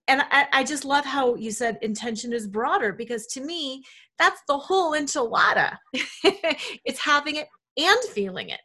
[0.08, 3.84] and I, I just love how you said intention is broader because to me,
[4.18, 5.76] that's the whole enchilada.
[5.92, 8.60] it's having it and feeling it.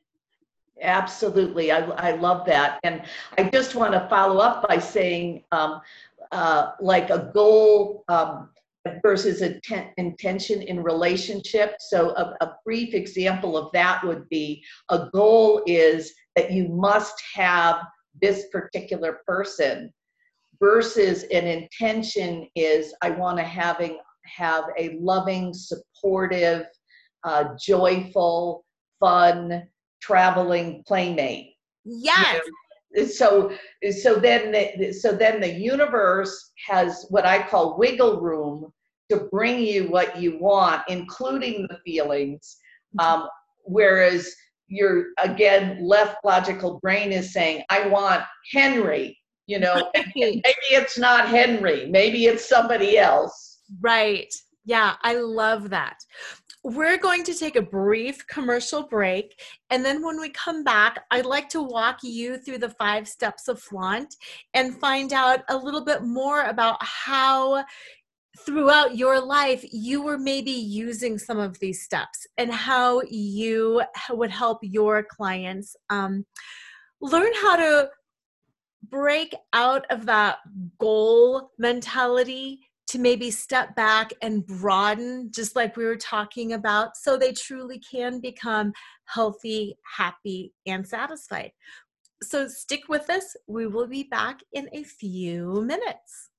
[0.81, 1.71] Absolutely.
[1.71, 2.79] I, I love that.
[2.83, 3.03] And
[3.37, 5.81] I just want to follow up by saying, um,
[6.31, 8.49] uh, like a goal um,
[9.01, 11.75] versus a ten- intention in relationship.
[11.79, 17.21] So, a, a brief example of that would be a goal is that you must
[17.33, 17.81] have
[18.21, 19.93] this particular person
[20.59, 26.65] versus an intention is I want to having have a loving, supportive,
[27.23, 28.65] uh, joyful,
[28.99, 29.67] fun,
[30.05, 31.53] traveling playmate.
[31.83, 32.39] Yes.
[32.95, 33.07] You know?
[33.07, 33.51] So
[33.91, 38.71] so then the, so then the universe has what I call wiggle room
[39.11, 42.57] to bring you what you want, including the feelings.
[42.99, 43.27] Um,
[43.63, 44.33] whereas
[44.67, 51.27] your again left logical brain is saying, I want Henry, you know, maybe it's not
[51.27, 53.59] Henry, maybe it's somebody else.
[53.81, 54.33] Right.
[54.63, 55.97] Yeah, I love that.
[56.67, 59.39] We're going to take a brief commercial break.
[59.69, 63.47] And then when we come back, I'd like to walk you through the five steps
[63.47, 64.15] of flaunt
[64.55, 67.63] and find out a little bit more about how
[68.39, 74.31] throughout your life you were maybe using some of these steps and how you would
[74.31, 76.25] help your clients um,
[76.99, 77.89] learn how to
[78.89, 80.37] break out of that
[80.79, 82.59] goal mentality
[82.95, 87.77] to maybe step back and broaden, just like we were talking about, so they truly
[87.79, 88.71] can become
[89.03, 91.51] healthy, happy, and satisfied.
[92.23, 93.35] So stick with us.
[93.47, 96.29] We will be back in a few minutes.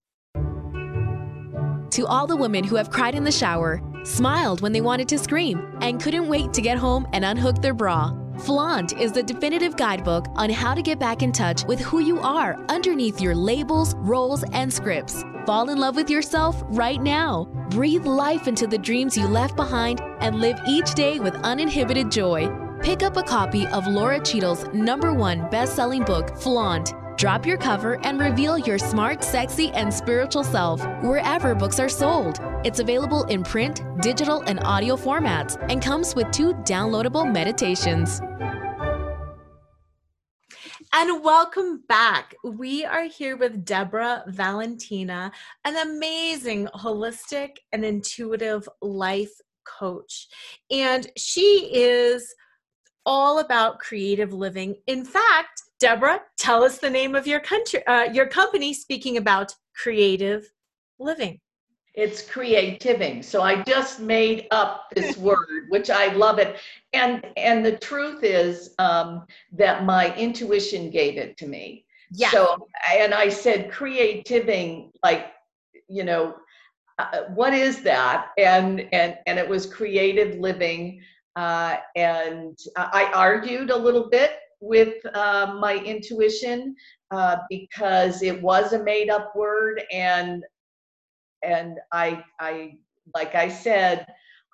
[1.90, 5.18] To all the women who have cried in the shower, smiled when they wanted to
[5.18, 8.12] scream, and couldn't wait to get home and unhook their bra.
[8.40, 12.20] Flaunt is the definitive guidebook on how to get back in touch with who you
[12.20, 15.24] are underneath your labels, roles, and scripts.
[15.46, 17.44] Fall in love with yourself right now.
[17.70, 22.48] Breathe life into the dreams you left behind and live each day with uninhibited joy.
[22.82, 27.56] Pick up a copy of Laura Cheadle's number one best selling book, Flaunt Drop your
[27.56, 32.40] cover and reveal your smart, sexy, and spiritual self wherever books are sold.
[32.62, 38.20] It's available in print, digital, and audio formats and comes with two downloadable meditations.
[40.92, 42.34] And welcome back.
[42.44, 45.32] We are here with Deborah Valentina,
[45.64, 49.32] an amazing holistic and intuitive life
[49.64, 50.28] coach.
[50.70, 52.34] And she is
[53.06, 54.76] all about creative living.
[54.86, 58.72] In fact, Deborah, tell us the name of your country, uh, your company.
[58.72, 60.50] Speaking about creative
[60.98, 61.40] living,
[61.96, 63.22] it's creativing.
[63.22, 66.56] So I just made up this word, which I love it.
[66.92, 71.84] And and the truth is um, that my intuition gave it to me.
[72.12, 72.30] Yeah.
[72.30, 75.32] So and I said creativing, like
[75.88, 76.36] you know,
[76.98, 78.28] uh, what is that?
[78.38, 81.00] And and and it was creative living.
[81.34, 86.74] Uh, and I argued a little bit with uh, my intuition
[87.10, 90.42] uh, because it was a made up word and
[91.42, 92.76] and I I
[93.14, 94.06] like I said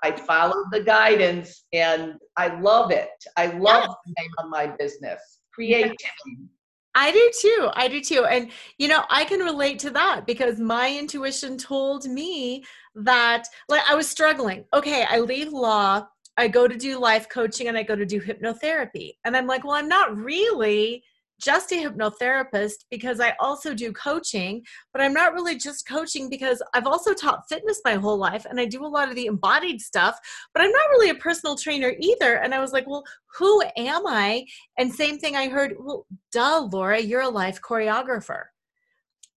[0.02, 3.10] I followed the guidance and I love it.
[3.36, 3.96] I love yes.
[4.04, 6.48] the name of my business, creativing.
[6.94, 7.68] I do too.
[7.74, 8.24] I do too.
[8.26, 13.82] And you know, I can relate to that because my intuition told me that like
[13.88, 14.64] I was struggling.
[14.74, 18.20] Okay, I leave law I go to do life coaching and I go to do
[18.20, 19.12] hypnotherapy.
[19.24, 21.02] And I'm like, well, I'm not really
[21.42, 26.62] just a hypnotherapist because I also do coaching, but I'm not really just coaching because
[26.72, 29.80] I've also taught fitness my whole life and I do a lot of the embodied
[29.80, 30.16] stuff,
[30.54, 32.36] but I'm not really a personal trainer either.
[32.36, 33.02] And I was like, well,
[33.38, 34.46] who am I?
[34.78, 38.44] And same thing I heard, well, duh, Laura, you're a life choreographer.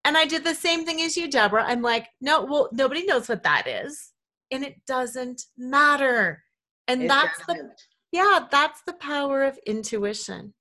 [0.04, 1.64] And I did the same thing as you, Deborah.
[1.66, 4.12] I'm like, no, well, nobody knows what that is.
[4.52, 6.44] And it doesn't matter
[6.88, 7.68] and it that's doesn't.
[7.68, 7.74] the
[8.12, 10.54] yeah that's the power of intuition.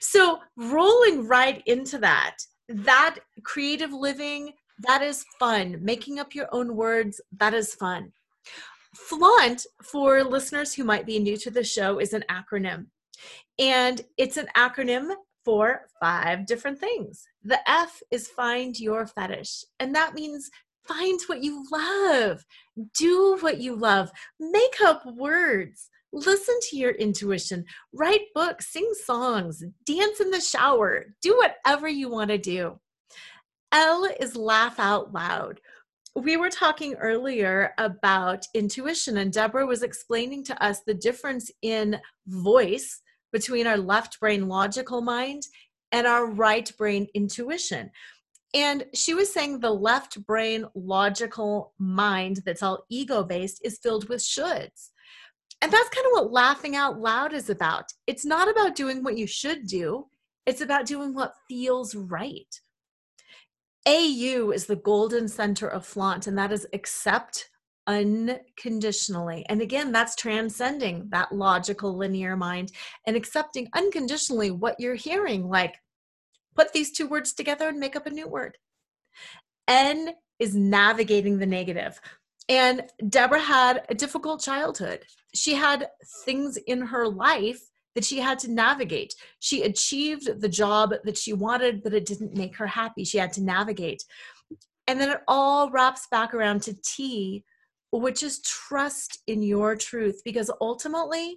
[0.00, 2.36] So rolling right into that
[2.68, 5.78] that creative living that is fun.
[5.80, 8.12] Making up your own words that is fun.
[8.94, 12.86] Flaunt for listeners who might be new to the show is an acronym.
[13.58, 17.24] And it's an acronym for five different things.
[17.42, 20.50] The f is find your fetish and that means
[20.86, 22.44] Find what you love.
[22.98, 24.10] Do what you love.
[24.40, 25.88] Make up words.
[26.12, 27.64] Listen to your intuition.
[27.92, 31.06] Write books, sing songs, dance in the shower.
[31.22, 32.78] Do whatever you want to do.
[33.72, 35.60] L is laugh out loud.
[36.14, 41.98] We were talking earlier about intuition, and Deborah was explaining to us the difference in
[42.26, 43.00] voice
[43.32, 45.44] between our left brain logical mind
[45.90, 47.90] and our right brain intuition
[48.54, 54.08] And she was saying the left brain logical mind that's all ego based is filled
[54.08, 54.90] with shoulds.
[55.62, 57.92] And that's kind of what laughing out loud is about.
[58.06, 60.06] It's not about doing what you should do,
[60.44, 62.60] it's about doing what feels right.
[63.86, 67.48] AU is the golden center of flaunt, and that is accept
[67.86, 69.44] unconditionally.
[69.48, 72.72] And again, that's transcending that logical linear mind
[73.06, 75.76] and accepting unconditionally what you're hearing, like
[76.54, 78.58] put these two words together and make up a new word.
[79.68, 82.00] N is navigating the negative.
[82.48, 85.04] And Deborah had a difficult childhood.
[85.34, 85.88] She had
[86.24, 87.60] things in her life
[87.94, 89.14] that she had to navigate.
[89.38, 93.04] She achieved the job that she wanted, but it didn't make her happy.
[93.04, 94.02] She had to navigate.
[94.86, 97.44] And then it all wraps back around to T,
[97.92, 101.36] which is trust in your truth, because ultimately,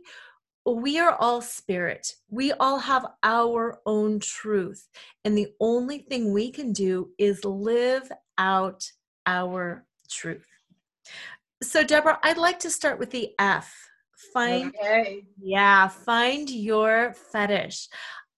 [0.73, 2.15] we are all spirit.
[2.29, 4.87] We all have our own truth.
[5.23, 8.83] And the only thing we can do is live out
[9.25, 10.47] our truth.
[11.61, 13.73] So, Deborah, I'd like to start with the F.
[14.33, 15.25] Find, okay.
[15.39, 17.87] yeah, find your fetish.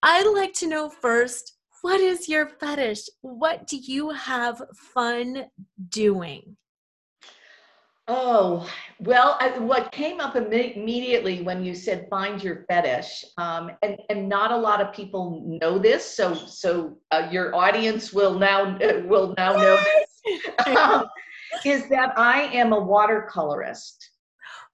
[0.03, 3.07] I'd like to know first what is your fetish?
[3.21, 5.45] What do you have fun
[5.89, 6.57] doing?
[8.09, 13.97] Oh, well, I, what came up immediately when you said find your fetish, um, and,
[14.09, 18.77] and not a lot of people know this, so so uh, your audience will now
[18.77, 21.05] uh, will now know this, um,
[21.65, 23.97] is that I am a watercolorist.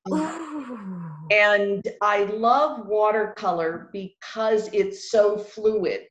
[0.09, 1.09] Ooh.
[1.31, 6.05] And I love watercolor because it's so fluid,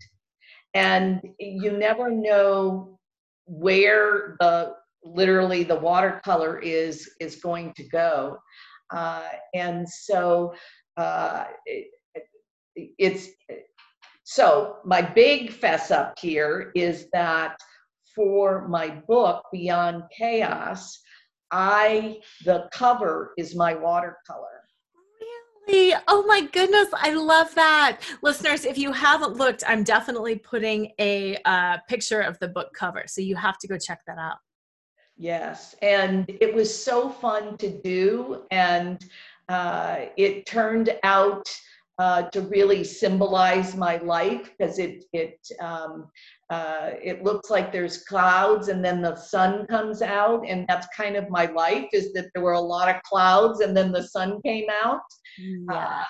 [0.74, 2.98] and you never know
[3.46, 8.36] where the literally the watercolor is is going to go
[8.94, 10.52] uh, and so
[10.96, 11.86] uh, it,
[12.74, 13.28] it's
[14.24, 17.56] so my big fess up here is that
[18.14, 20.98] for my book beyond chaos
[21.50, 24.62] i the cover is my watercolor
[25.68, 25.94] Really?
[26.08, 28.00] Oh my goodness, I love that.
[28.22, 33.04] Listeners, if you haven't looked, I'm definitely putting a uh, picture of the book cover.
[33.06, 34.38] So you have to go check that out.
[35.22, 38.98] Yes, and it was so fun to do, and
[39.48, 41.48] uh, it turned out
[42.00, 46.08] uh, to really symbolize my life because it it um,
[46.50, 51.14] uh, it looks like there's clouds and then the sun comes out, and that's kind
[51.14, 51.86] of my life.
[51.92, 55.06] Is that there were a lot of clouds and then the sun came out.
[55.38, 55.72] Yeah.
[55.72, 56.04] Uh,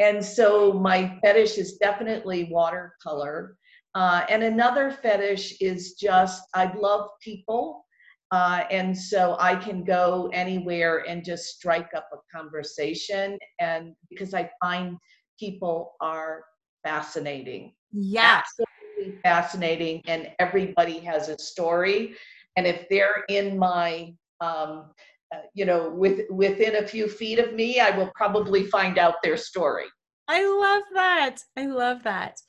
[0.00, 3.56] and so my fetish is definitely watercolor.
[3.94, 7.86] Uh, and another fetish is just I love people
[8.30, 13.36] uh, and so I can go anywhere and just strike up a conversation.
[13.58, 14.96] And because I find
[15.38, 16.44] people are
[16.84, 17.74] fascinating.
[17.92, 18.42] Yeah.
[18.42, 20.02] Absolutely fascinating.
[20.06, 22.14] And everybody has a story.
[22.56, 24.90] And if they're in my, um,
[25.34, 29.14] uh, you know, with, within a few feet of me, I will probably find out
[29.24, 29.86] their story.
[30.28, 31.38] I love that.
[31.56, 32.40] I love that.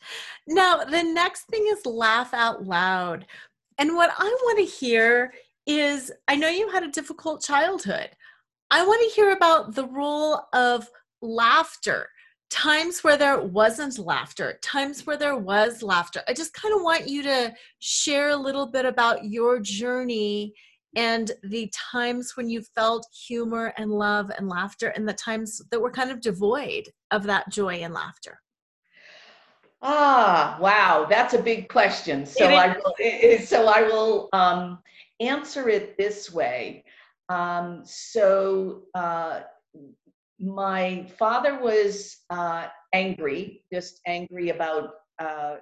[0.47, 3.25] Now, the next thing is laugh out loud.
[3.79, 5.33] And what I want to hear
[5.65, 8.09] is I know you had a difficult childhood.
[8.69, 10.89] I want to hear about the role of
[11.21, 12.07] laughter,
[12.49, 16.21] times where there wasn't laughter, times where there was laughter.
[16.27, 20.53] I just kind of want you to share a little bit about your journey
[20.95, 25.79] and the times when you felt humor and love and laughter and the times that
[25.79, 28.39] were kind of devoid of that joy and laughter.
[29.81, 32.25] Ah, wow, that's a big question.
[32.25, 34.79] So I will, so I will um,
[35.21, 36.83] answer it this way.
[37.29, 39.41] Um, so uh,
[40.39, 45.55] my father was uh, angry, just angry about uh,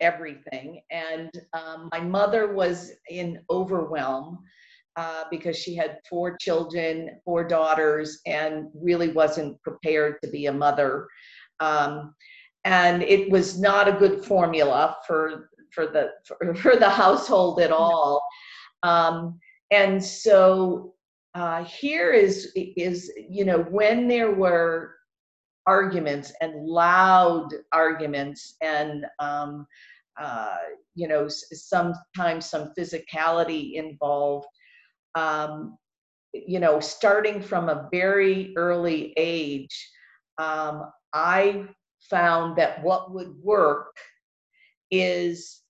[0.00, 4.38] everything, and um, my mother was in overwhelm.
[4.96, 10.52] Uh, because she had four children, four daughters, and really wasn't prepared to be a
[10.52, 11.06] mother.
[11.60, 12.12] Um,
[12.64, 17.72] and it was not a good formula for for the for, for the household at
[17.72, 18.22] all.
[18.82, 19.38] Um,
[19.70, 20.94] and so
[21.34, 24.96] uh, here is is you know when there were
[25.66, 29.66] arguments and loud arguments and um,
[30.20, 30.56] uh,
[30.94, 34.46] you know sometimes some physicality involved.
[35.14, 35.76] Um,
[36.32, 39.90] you know, starting from a very early age,
[40.38, 41.66] um, I
[42.08, 43.96] found that what would work
[44.90, 45.60] is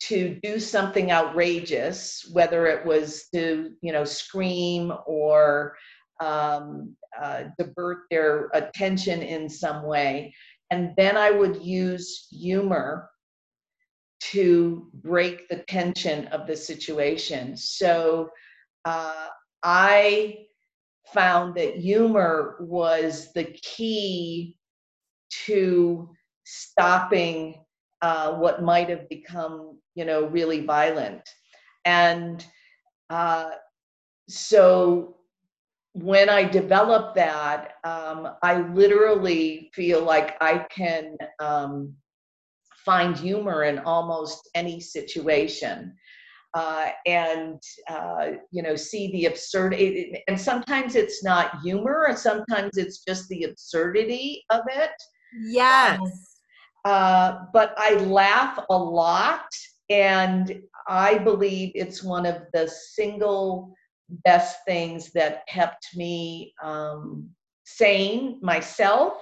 [0.00, 5.76] to do something outrageous, whether it was to, you know, scream or
[6.20, 10.34] um, uh, divert their attention in some way.
[10.70, 13.10] And then I would use humor
[14.20, 17.56] to break the tension of the situation.
[17.56, 18.30] So
[18.84, 19.28] uh,
[19.62, 20.46] I
[21.12, 24.56] found that humor was the key
[25.46, 26.10] to
[26.44, 27.64] stopping
[28.02, 31.28] uh, what might have become, you know, really violent.
[31.84, 32.46] And
[33.10, 33.50] uh,
[34.28, 35.16] so
[35.92, 41.94] when I develop that, um, I literally feel like I can um,
[42.84, 45.94] find humor in almost any situation.
[46.54, 52.78] Uh, and uh, you know see the absurdity and sometimes it's not humor and sometimes
[52.78, 54.90] it's just the absurdity of it
[55.42, 56.10] yes um,
[56.86, 59.44] uh, but i laugh a lot
[59.90, 63.72] and i believe it's one of the single
[64.24, 67.28] best things that kept me um,
[67.64, 69.14] sane myself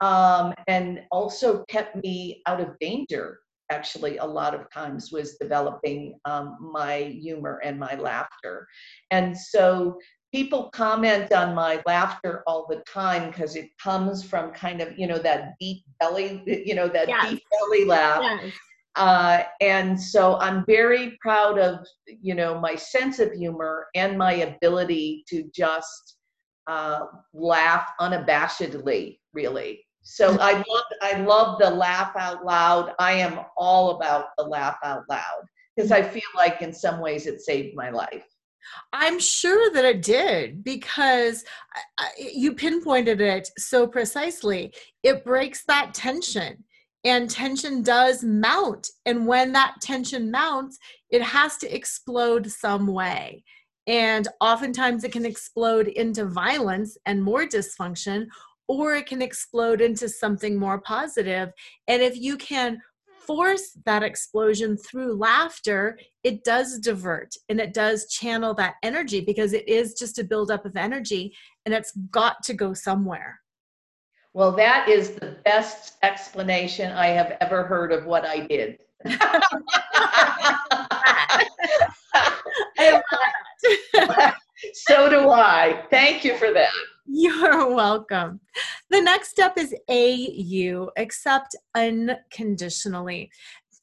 [0.00, 3.38] um, and also kept me out of danger
[3.70, 8.66] actually a lot of times was developing um, my humor and my laughter
[9.10, 9.98] and so
[10.32, 15.06] people comment on my laughter all the time because it comes from kind of you
[15.06, 17.30] know that deep belly you know that yes.
[17.30, 18.52] deep belly laugh yes.
[18.96, 24.32] Uh, and so i'm very proud of you know my sense of humor and my
[24.34, 26.16] ability to just
[26.66, 27.00] uh,
[27.32, 32.92] laugh unabashedly really so I love I love the laugh out loud.
[32.98, 37.26] I am all about the laugh out loud because I feel like in some ways
[37.26, 38.24] it saved my life.
[38.92, 41.44] I'm sure that it did because
[42.18, 44.74] you pinpointed it so precisely.
[45.02, 46.64] It breaks that tension,
[47.04, 48.88] and tension does mount.
[49.04, 50.78] And when that tension mounts,
[51.10, 53.44] it has to explode some way.
[53.86, 58.26] And oftentimes it can explode into violence and more dysfunction,
[58.66, 61.50] or it can explode into something more positive.
[61.86, 62.80] And if you can
[63.26, 69.52] force that explosion through laughter, it does divert and it does channel that energy because
[69.52, 71.34] it is just a buildup of energy
[71.64, 73.40] and it's got to go somewhere.
[74.34, 78.80] Well, that is the best explanation I have ever heard of what I did.
[79.06, 79.40] I
[84.72, 85.84] so do I.
[85.88, 86.72] Thank you for that.
[87.06, 88.40] You're welcome.
[88.90, 93.30] The next step is AU, accept unconditionally.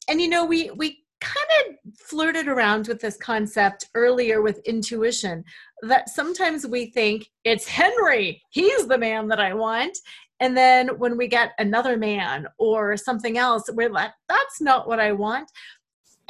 [0.08, 5.44] And you know, we we kind of flirted around with this concept earlier with intuition
[5.82, 9.96] that sometimes we think it's Henry, he's the man that I want.
[10.42, 14.98] And then when we get another man or something else, we're like, that's not what
[14.98, 15.48] I want.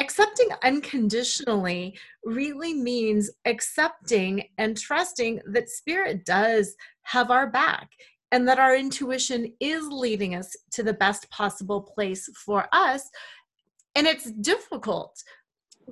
[0.01, 7.89] Accepting unconditionally really means accepting and trusting that spirit does have our back
[8.33, 13.09] and that our intuition is leading us to the best possible place for us.
[13.95, 15.23] And it's difficult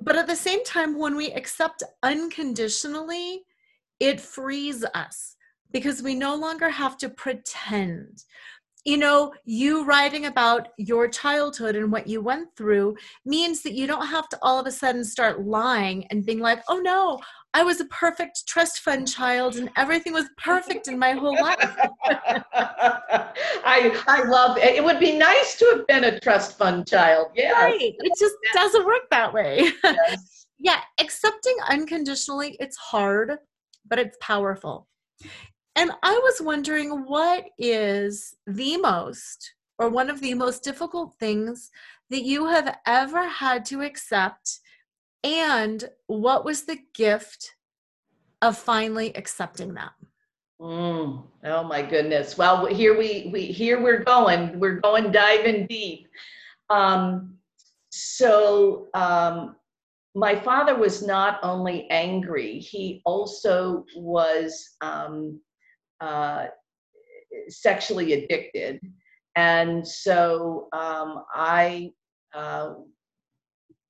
[0.01, 3.43] but at the same time when we accept unconditionally
[3.99, 5.35] it frees us
[5.71, 8.23] because we no longer have to pretend
[8.83, 12.95] you know, you writing about your childhood and what you went through
[13.25, 16.63] means that you don't have to all of a sudden start lying and being like,
[16.67, 17.19] oh no,
[17.53, 21.57] I was a perfect trust fund child and everything was perfect in my whole life.
[22.53, 24.75] I I love it.
[24.75, 27.27] It would be nice to have been a trust fund child.
[27.35, 27.51] Yeah.
[27.51, 27.93] Right.
[27.99, 29.71] It just doesn't work that way.
[29.83, 30.47] Yes.
[30.59, 30.79] yeah.
[30.99, 33.37] Accepting unconditionally, it's hard,
[33.87, 34.87] but it's powerful.
[35.81, 41.71] And I was wondering what is the most or one of the most difficult things
[42.11, 44.59] that you have ever had to accept
[45.23, 47.55] and what was the gift
[48.43, 49.93] of finally accepting that?
[50.61, 52.37] Mm, oh my goodness.
[52.37, 54.59] Well, here we, we here we're going.
[54.59, 56.07] We're going diving deep.
[56.69, 57.37] Um,
[57.89, 59.55] so um,
[60.13, 65.39] my father was not only angry, he also was um,
[66.01, 66.47] uh,
[67.47, 68.81] sexually addicted.
[69.35, 71.91] And so um, I,
[72.33, 72.73] uh,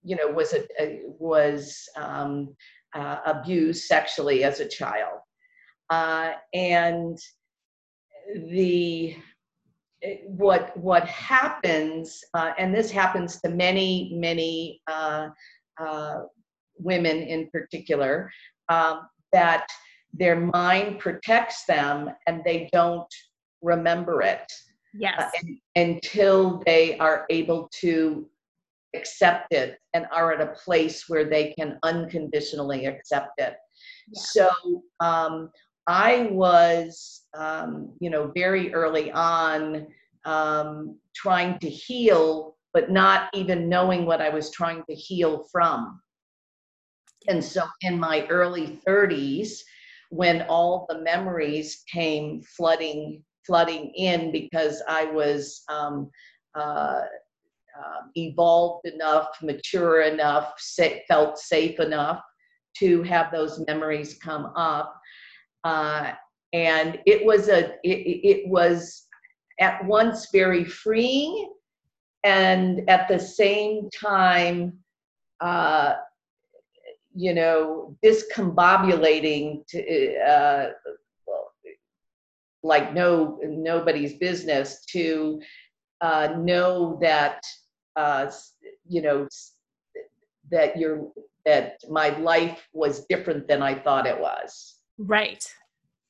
[0.04, 2.56] you know, was a, a was um,
[2.94, 5.20] uh, abused sexually as a child,
[5.90, 7.18] uh, and
[8.50, 9.16] the
[10.26, 14.82] what what happens, uh, and this happens to many many
[16.78, 18.32] women in particular,
[18.70, 19.68] um, that
[20.14, 23.14] their mind protects them and they don't
[23.62, 24.52] remember it
[24.94, 28.28] yes uh, until they are able to
[28.96, 33.56] accept it and are at a place where they can unconditionally accept it
[34.12, 34.22] yeah.
[34.22, 34.50] so
[35.00, 35.50] um,
[35.88, 39.88] i was um, you know very early on
[40.26, 46.02] um, trying to heal but not even knowing what I was trying to heal from.
[47.28, 49.60] And so in my early 30s,
[50.12, 56.12] when all the memories came flooding flooding in because I was um,
[56.54, 57.02] uh,
[57.80, 62.22] uh, evolved enough, mature enough, sa- felt safe enough
[62.78, 64.96] to have those memories come up.
[65.64, 66.12] Uh,
[66.54, 69.08] and it was a it, it was
[69.60, 71.52] at once very freeing
[72.24, 74.74] and at the same time
[75.40, 75.96] uh,
[77.14, 80.70] you know discombobulating to uh,
[81.28, 81.52] well
[82.64, 85.42] like no nobody's business to
[86.02, 87.44] uh, know that
[87.96, 88.30] uh,
[88.88, 89.28] you know
[90.52, 91.08] that you're
[91.46, 94.76] that my life was different than I thought it was.
[95.00, 95.44] Right.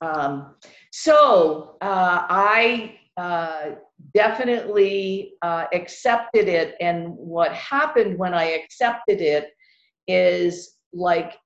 [0.02, 0.56] Um,
[0.92, 3.72] so uh, I uh,
[4.14, 9.52] definitely uh, accepted it, and what happened when I accepted it
[10.08, 11.38] is like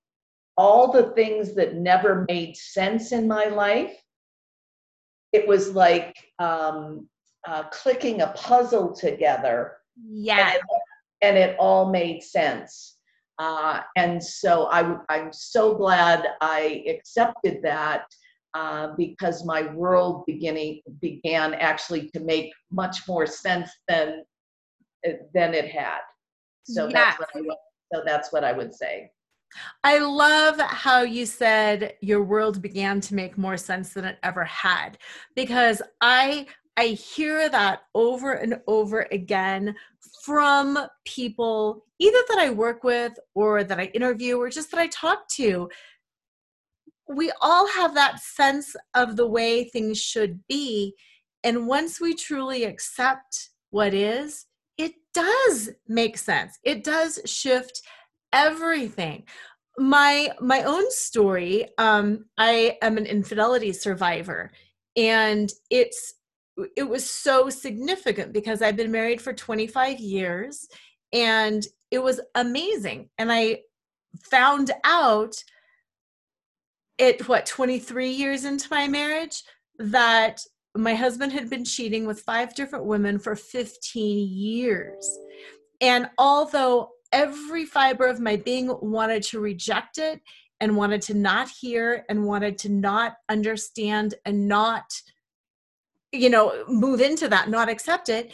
[0.57, 3.95] all the things that never made sense in my life.
[5.33, 7.09] It was like um,
[7.47, 9.77] uh, clicking a puzzle together.
[10.01, 10.47] Yeah.
[10.47, 10.61] And it,
[11.21, 12.97] and it all made sense.
[13.37, 18.05] Uh, and so I, I'm so glad I accepted that
[18.53, 24.23] uh, because my world beginning began actually to make much more sense than
[25.33, 25.99] than it had.
[26.63, 26.93] So yes.
[26.93, 27.55] that's what I,
[27.93, 29.11] so that's what I would say.
[29.83, 34.43] I love how you said your world began to make more sense than it ever
[34.43, 34.97] had
[35.35, 36.47] because I
[36.77, 39.75] I hear that over and over again
[40.23, 44.87] from people either that I work with or that I interview or just that I
[44.87, 45.69] talk to.
[47.07, 50.95] We all have that sense of the way things should be.
[51.43, 54.47] And once we truly accept what is,
[54.77, 56.59] it does make sense.
[56.63, 57.81] It does shift
[58.35, 59.23] everything.
[59.77, 64.49] My my own story um i am an infidelity survivor
[64.95, 66.13] and it's
[66.77, 70.65] it was so significant because i've been married for 25 years
[71.11, 73.59] and it was amazing and i
[74.23, 75.35] found out
[76.99, 79.43] at what 23 years into my marriage
[79.77, 80.39] that
[80.75, 85.17] my husband had been cheating with five different women for 15 years.
[85.81, 90.19] And although every fiber of my being wanted to reject it
[90.59, 94.83] and wanted to not hear and wanted to not understand and not
[96.11, 98.33] you know move into that not accept it.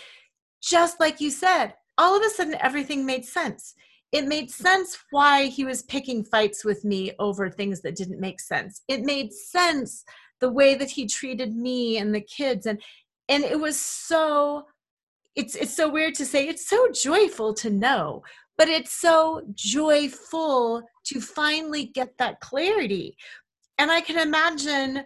[0.61, 3.75] Just like you said all of a sudden everything made sense.
[4.11, 8.41] It made sense why he was picking fights with me over things that didn't make
[8.41, 8.81] sense.
[8.87, 10.03] It made sense
[10.41, 12.65] the way that he treated me and the kids.
[12.65, 12.81] And
[13.29, 14.65] and it was so
[15.35, 18.23] it's it's so weird to say it's so joyful to know
[18.57, 23.15] but it's so joyful to finally get that clarity.
[23.77, 25.03] And i can imagine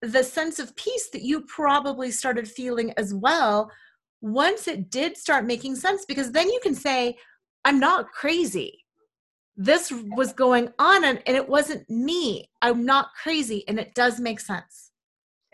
[0.00, 3.70] the sense of peace that you probably started feeling as well
[4.20, 7.16] once it did start making sense because then you can say
[7.64, 8.80] i'm not crazy.
[9.56, 12.50] This was going on and, and it wasn't me.
[12.60, 14.90] I'm not crazy and it does make sense.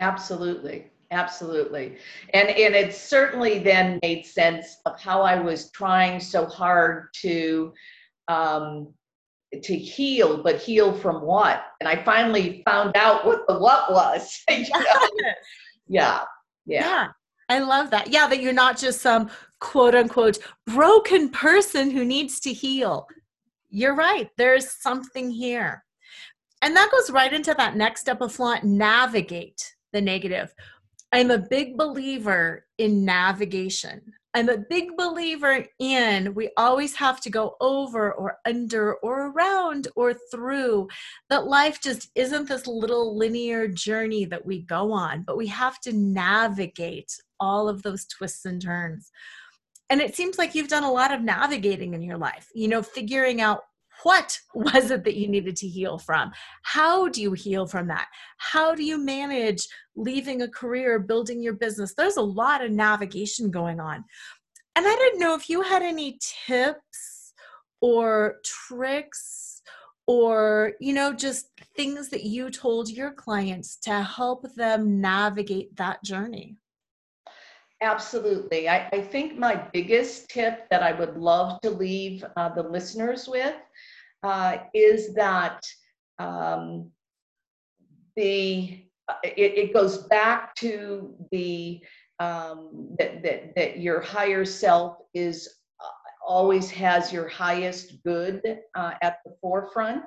[0.00, 1.96] Absolutely absolutely.
[2.34, 7.72] And and it certainly then made sense of how i was trying so hard to
[8.28, 8.92] um
[9.62, 11.64] to heal but heal from what?
[11.80, 14.84] And i finally found out what the what was you know?
[15.88, 16.22] yeah,
[16.66, 16.84] yeah.
[16.86, 17.08] Yeah.
[17.48, 18.12] I love that.
[18.12, 23.06] Yeah that you're not just some quote unquote broken person who needs to heal.
[23.70, 24.28] You're right.
[24.36, 25.84] There's something here.
[26.62, 30.54] And that goes right into that next step of flaunt navigate the negative
[31.12, 34.00] I'm a big believer in navigation.
[34.32, 39.88] I'm a big believer in we always have to go over or under or around
[39.96, 40.88] or through.
[41.30, 45.80] That life just isn't this little linear journey that we go on, but we have
[45.80, 49.10] to navigate all of those twists and turns.
[49.88, 52.82] And it seems like you've done a lot of navigating in your life, you know,
[52.82, 53.62] figuring out
[54.02, 56.32] what was it that you needed to heal from?
[56.62, 58.06] How do you heal from that?
[58.38, 61.94] How do you manage leaving a career, building your business?
[61.94, 64.04] There's a lot of navigation going on.
[64.76, 67.32] And I didn't know if you had any tips
[67.80, 69.62] or tricks
[70.06, 71.46] or, you know, just
[71.76, 76.56] things that you told your clients to help them navigate that journey.
[77.82, 78.68] Absolutely.
[78.68, 83.26] I, I, think my biggest tip that I would love to leave uh, the listeners
[83.26, 83.54] with
[84.22, 85.62] uh, is that
[86.18, 86.90] um,
[88.16, 88.84] the
[89.24, 91.80] it, it, goes back to the
[92.20, 95.60] um, that, that that your higher self is
[96.30, 98.40] always has your highest good
[98.76, 100.04] uh, at the forefront.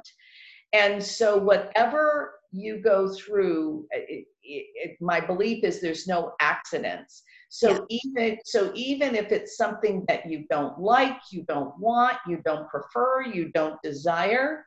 [0.71, 7.23] And so, whatever you go through, it, it, my belief is there's no accidents.
[7.55, 7.99] So yeah.
[8.03, 12.67] even so, even if it's something that you don't like, you don't want, you don't
[12.67, 14.65] prefer, you don't desire,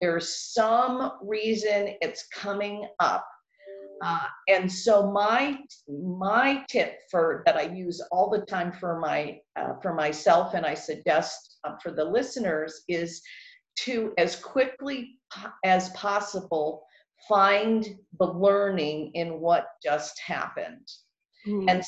[0.00, 3.24] there's some reason it's coming up
[4.04, 5.58] uh, and so my
[5.88, 10.66] my tip for that I use all the time for my uh, for myself and
[10.66, 13.22] I suggest uh, for the listeners is
[13.80, 15.18] to as quickly
[15.64, 16.82] as possible
[17.28, 20.86] find the learning in what just happened
[21.46, 21.64] mm.
[21.70, 21.82] and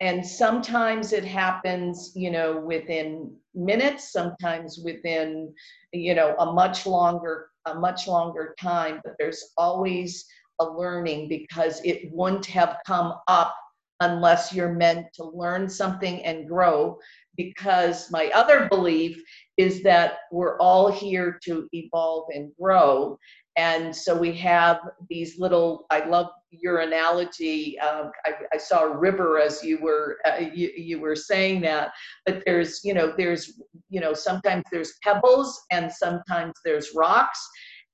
[0.00, 5.52] and sometimes it happens you know within minutes sometimes within
[5.92, 10.24] you know a much longer a much longer time but there's always
[10.60, 13.54] a learning because it wouldn't have come up
[14.00, 16.98] unless you're meant to learn something and grow.
[17.36, 19.22] Because my other belief
[19.58, 23.18] is that we're all here to evolve and grow.
[23.56, 24.78] And so we have
[25.10, 27.78] these little, I love your analogy.
[27.80, 31.90] Um, I, I, saw a river as you were uh, you, you were saying that,
[32.24, 37.46] but there's you know there's you know sometimes there's pebbles and sometimes there's rocks,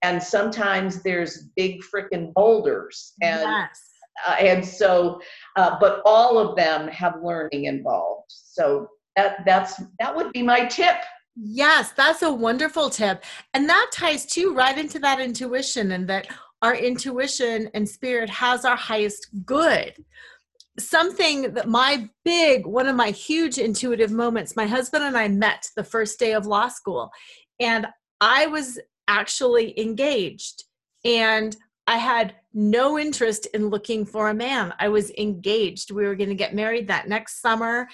[0.05, 3.81] and sometimes there's big freaking boulders and yes.
[4.29, 5.21] uh, and so
[5.57, 8.87] uh, but all of them have learning involved so
[9.17, 10.97] that that's that would be my tip
[11.37, 13.25] yes that's a wonderful tip
[13.55, 16.27] and that ties too right into that intuition and that
[16.63, 19.95] our intuition and spirit has our highest good
[20.79, 25.69] something that my big one of my huge intuitive moments my husband and i met
[25.77, 27.11] the first day of law school
[27.61, 27.87] and
[28.21, 28.79] i was
[29.09, 30.65] actually engaged.
[31.05, 31.57] And
[31.87, 34.73] I had no interest in looking for a man.
[34.79, 35.91] I was engaged.
[35.91, 37.89] We were going to get married that next summer.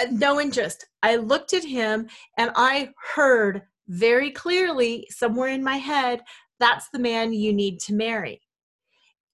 [0.00, 0.86] Uh, no interest.
[1.02, 2.08] I looked at him
[2.38, 6.20] and I heard very clearly, somewhere in my head,
[6.58, 8.40] that's the man you need to marry.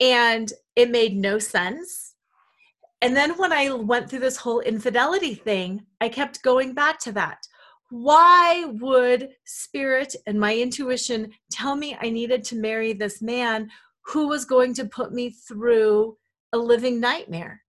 [0.01, 2.15] And it made no sense.
[3.03, 7.13] And then when I went through this whole infidelity thing, I kept going back to
[7.13, 7.47] that
[7.91, 13.71] why would spirit and my intuition tell me I needed to marry this man
[14.07, 16.17] who was going to put me through
[16.53, 17.63] a living nightmare?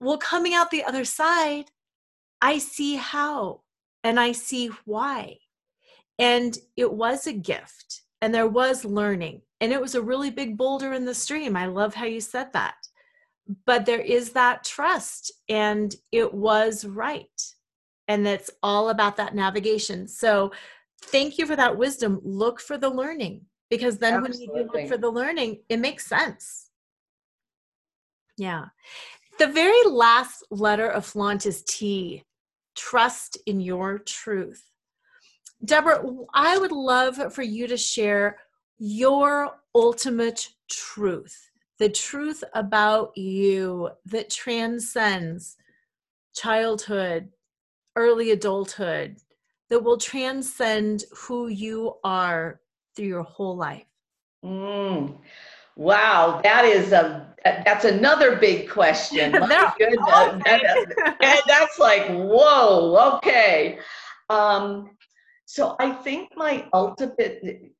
[0.00, 1.66] Well, coming out the other side,
[2.40, 3.62] I see how
[4.02, 5.36] and I see why.
[6.18, 9.42] And it was a gift and there was learning.
[9.60, 11.54] And it was a really big boulder in the stream.
[11.54, 12.76] I love how you said that.
[13.66, 17.28] But there is that trust, and it was right
[18.10, 20.50] and it's all about that navigation so
[21.00, 23.40] thank you for that wisdom look for the learning
[23.70, 24.48] because then Absolutely.
[24.48, 26.70] when you look for the learning it makes sense
[28.36, 28.64] yeah
[29.38, 32.22] the very last letter of flaunt is t
[32.76, 34.70] trust in your truth
[35.64, 36.02] deborah
[36.34, 38.38] i would love for you to share
[38.78, 45.56] your ultimate truth the truth about you that transcends
[46.34, 47.28] childhood
[47.96, 49.16] early adulthood
[49.70, 52.60] that will transcend who you are
[52.94, 53.86] through your whole life?
[54.44, 55.16] Mm.
[55.76, 59.32] Wow, that is a that's another big question.
[59.40, 63.16] My goodness, that, that's like whoa.
[63.16, 63.78] Okay,
[64.28, 64.90] um,
[65.46, 67.72] so I think my ultimate,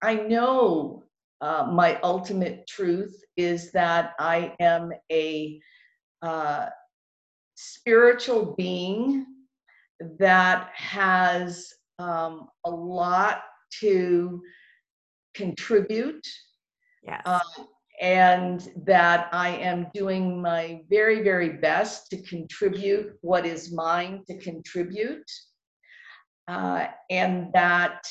[0.00, 1.04] I know
[1.40, 5.60] uh, my ultimate truth is that I am a
[6.22, 6.66] uh,
[7.54, 9.26] spiritual being
[10.18, 13.42] that has um, a lot
[13.80, 14.42] to
[15.34, 16.26] contribute.
[17.08, 17.22] Yes.
[17.24, 17.66] Um,
[18.00, 24.36] and that I am doing my very, very best to contribute what is mine to
[24.36, 25.28] contribute.
[26.46, 28.06] Uh, and that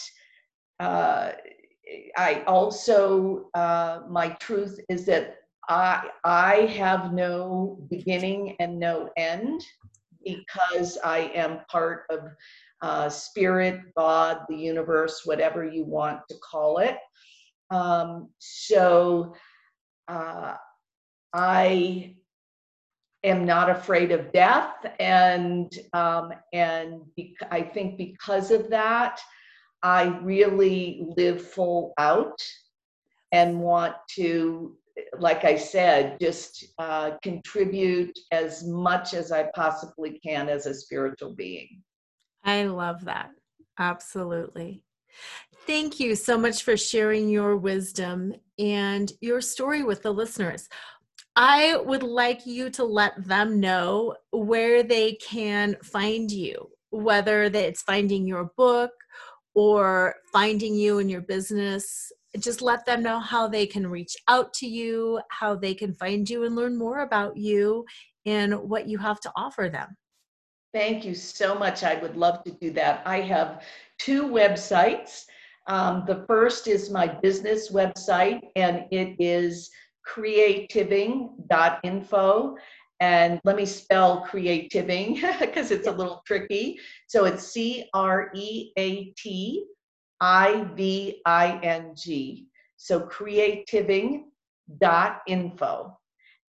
[0.80, 1.32] uh,
[2.18, 5.38] I also, uh, my truth is that
[5.70, 9.64] I, I have no beginning and no end
[10.26, 12.20] because I am part of
[12.82, 16.98] uh, spirit, God, the universe, whatever you want to call it.
[17.70, 19.36] Um, so
[20.07, 20.55] uh,
[21.34, 22.15] I
[23.24, 27.01] am not afraid of death, and um, and
[27.51, 29.20] I think because of that,
[29.84, 32.41] I really live full out
[33.32, 34.78] and want to
[35.20, 41.34] like I said, just uh, contribute as much as I possibly can as a spiritual
[41.36, 41.82] being.
[42.43, 43.32] I love that.
[43.80, 44.84] Absolutely.
[45.68, 50.70] Thank you so much for sharing your wisdom and your story with the listeners.
[51.36, 57.82] I would like you to let them know where they can find you, whether it's
[57.82, 58.91] finding your book
[59.55, 62.13] or finding you in your business.
[62.39, 66.30] Just let them know how they can reach out to you, how they can find
[66.30, 67.84] you and learn more about you
[68.26, 69.97] and what you have to offer them.
[70.74, 71.84] Thank you so much.
[71.84, 73.01] I would love to do that.
[73.05, 73.63] I have
[73.99, 75.26] two websites.
[75.68, 79.70] Um, the first is my business website, and it is
[80.05, 82.57] creativing.info.
[82.99, 86.80] And let me spell creativing because it's a little tricky.
[87.07, 89.65] So it's C R E A T
[90.20, 92.47] I V I N G.
[92.78, 95.99] So creativing.info.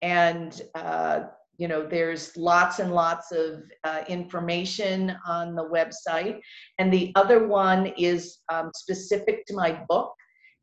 [0.00, 1.20] And uh,
[1.58, 6.40] you know there's lots and lots of uh, information on the website.
[6.78, 10.14] And the other one is um, specific to my book.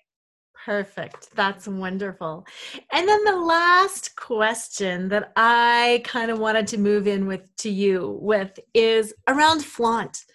[0.67, 1.33] Perfect.
[1.33, 2.45] That's wonderful.
[2.91, 7.69] And then the last question that I kind of wanted to move in with to
[7.69, 10.25] you with is around flaunt.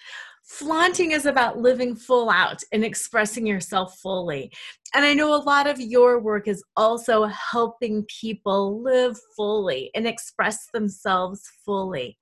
[0.43, 4.51] Flaunting is about living full out and expressing yourself fully.
[4.95, 10.07] And I know a lot of your work is also helping people live fully and
[10.07, 12.17] express themselves fully.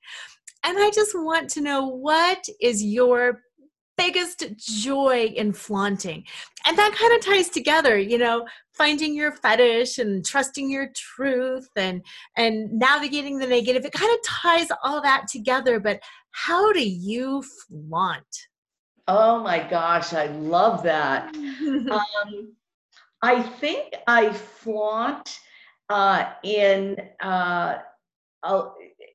[0.64, 3.42] And I just want to know what is your
[4.00, 6.24] biggest joy in flaunting.
[6.66, 11.68] And that kind of ties together, you know, finding your fetish and trusting your truth
[11.76, 12.02] and
[12.36, 13.84] and navigating the negative.
[13.84, 18.48] It kind of ties all that together, but how do you flaunt?
[19.06, 21.34] Oh my gosh, I love that.
[21.36, 22.54] um,
[23.22, 25.38] I think I flaunt
[25.90, 27.78] uh, in uh,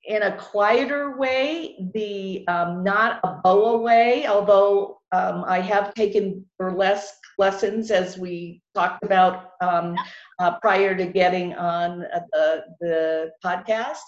[0.08, 6.46] in a quieter way, the um, not a boa way, although um, I have taken
[6.60, 9.96] burlesque lessons as we talked about um,
[10.40, 14.04] uh, prior to getting on uh, the, the podcast.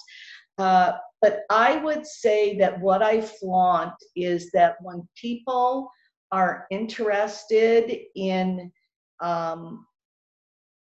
[0.58, 5.90] Uh, but I would say that what I flaunt is that when people
[6.32, 8.72] are interested in
[9.20, 9.86] um,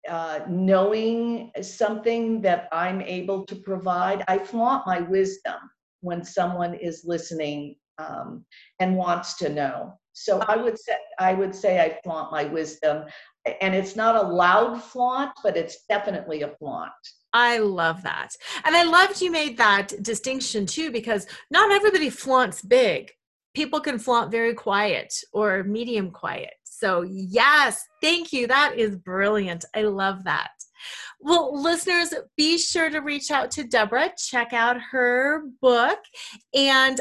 [0.10, 4.24] uh, knowing something that I'm able to provide.
[4.28, 5.56] I flaunt my wisdom
[6.02, 8.46] when someone is listening um,
[8.80, 9.94] and wants to know.
[10.14, 13.06] So I would say I would say I flaunt my wisdom,
[13.62, 16.92] and it's not a loud flaunt, but it's definitely a flaunt.
[17.34, 18.30] I love that.
[18.64, 23.12] And I loved you made that distinction too, because not everybody flaunts big.
[23.56, 26.54] People can flaunt very quiet or medium quiet.
[26.84, 28.46] So, yes, thank you.
[28.46, 29.64] That is brilliant.
[29.74, 30.50] I love that.
[31.22, 36.00] Well, listeners, be sure to reach out to Deborah, check out her book,
[36.54, 37.00] and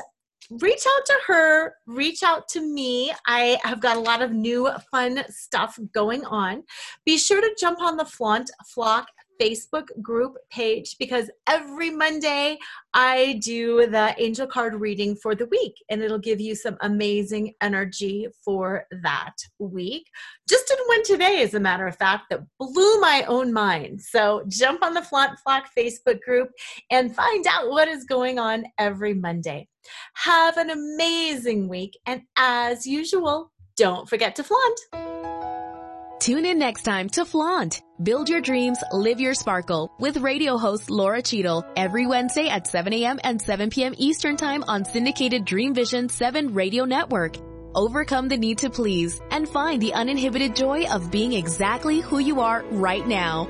[0.60, 3.12] reach out to her, reach out to me.
[3.26, 6.62] I have got a lot of new fun stuff going on.
[7.04, 9.08] Be sure to jump on the Flaunt Flock
[9.42, 12.58] Facebook group page because every Monday
[12.94, 17.54] I do the angel card reading for the week and it'll give you some amazing
[17.60, 20.08] energy for that week.
[20.48, 24.00] Just did one today, as a matter of fact, that blew my own mind.
[24.00, 26.50] So jump on the Flaunt Flock Facebook group
[26.90, 29.68] and find out what is going on every Monday.
[30.14, 35.11] Have an amazing week and as usual, don't forget to flaunt.
[36.22, 37.82] Tune in next time to Flaunt.
[38.00, 42.92] Build your dreams, live your sparkle with radio host Laura Cheadle every Wednesday at 7
[42.92, 43.18] a.m.
[43.24, 43.92] and 7 p.m.
[43.98, 47.38] Eastern Time on syndicated Dream Vision 7 radio network.
[47.74, 52.40] Overcome the need to please and find the uninhibited joy of being exactly who you
[52.40, 53.48] are right now.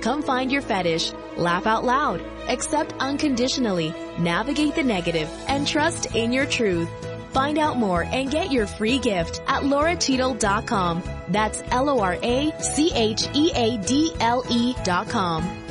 [0.00, 6.32] Come find your fetish, laugh out loud, accept unconditionally, navigate the negative, and trust in
[6.32, 6.88] your truth.
[7.32, 11.02] Find out more and get your free gift at lauracheadle.com.
[11.28, 12.54] That's L-O-R-A-C-H-E-A-D-L-E
[14.84, 15.61] dot com.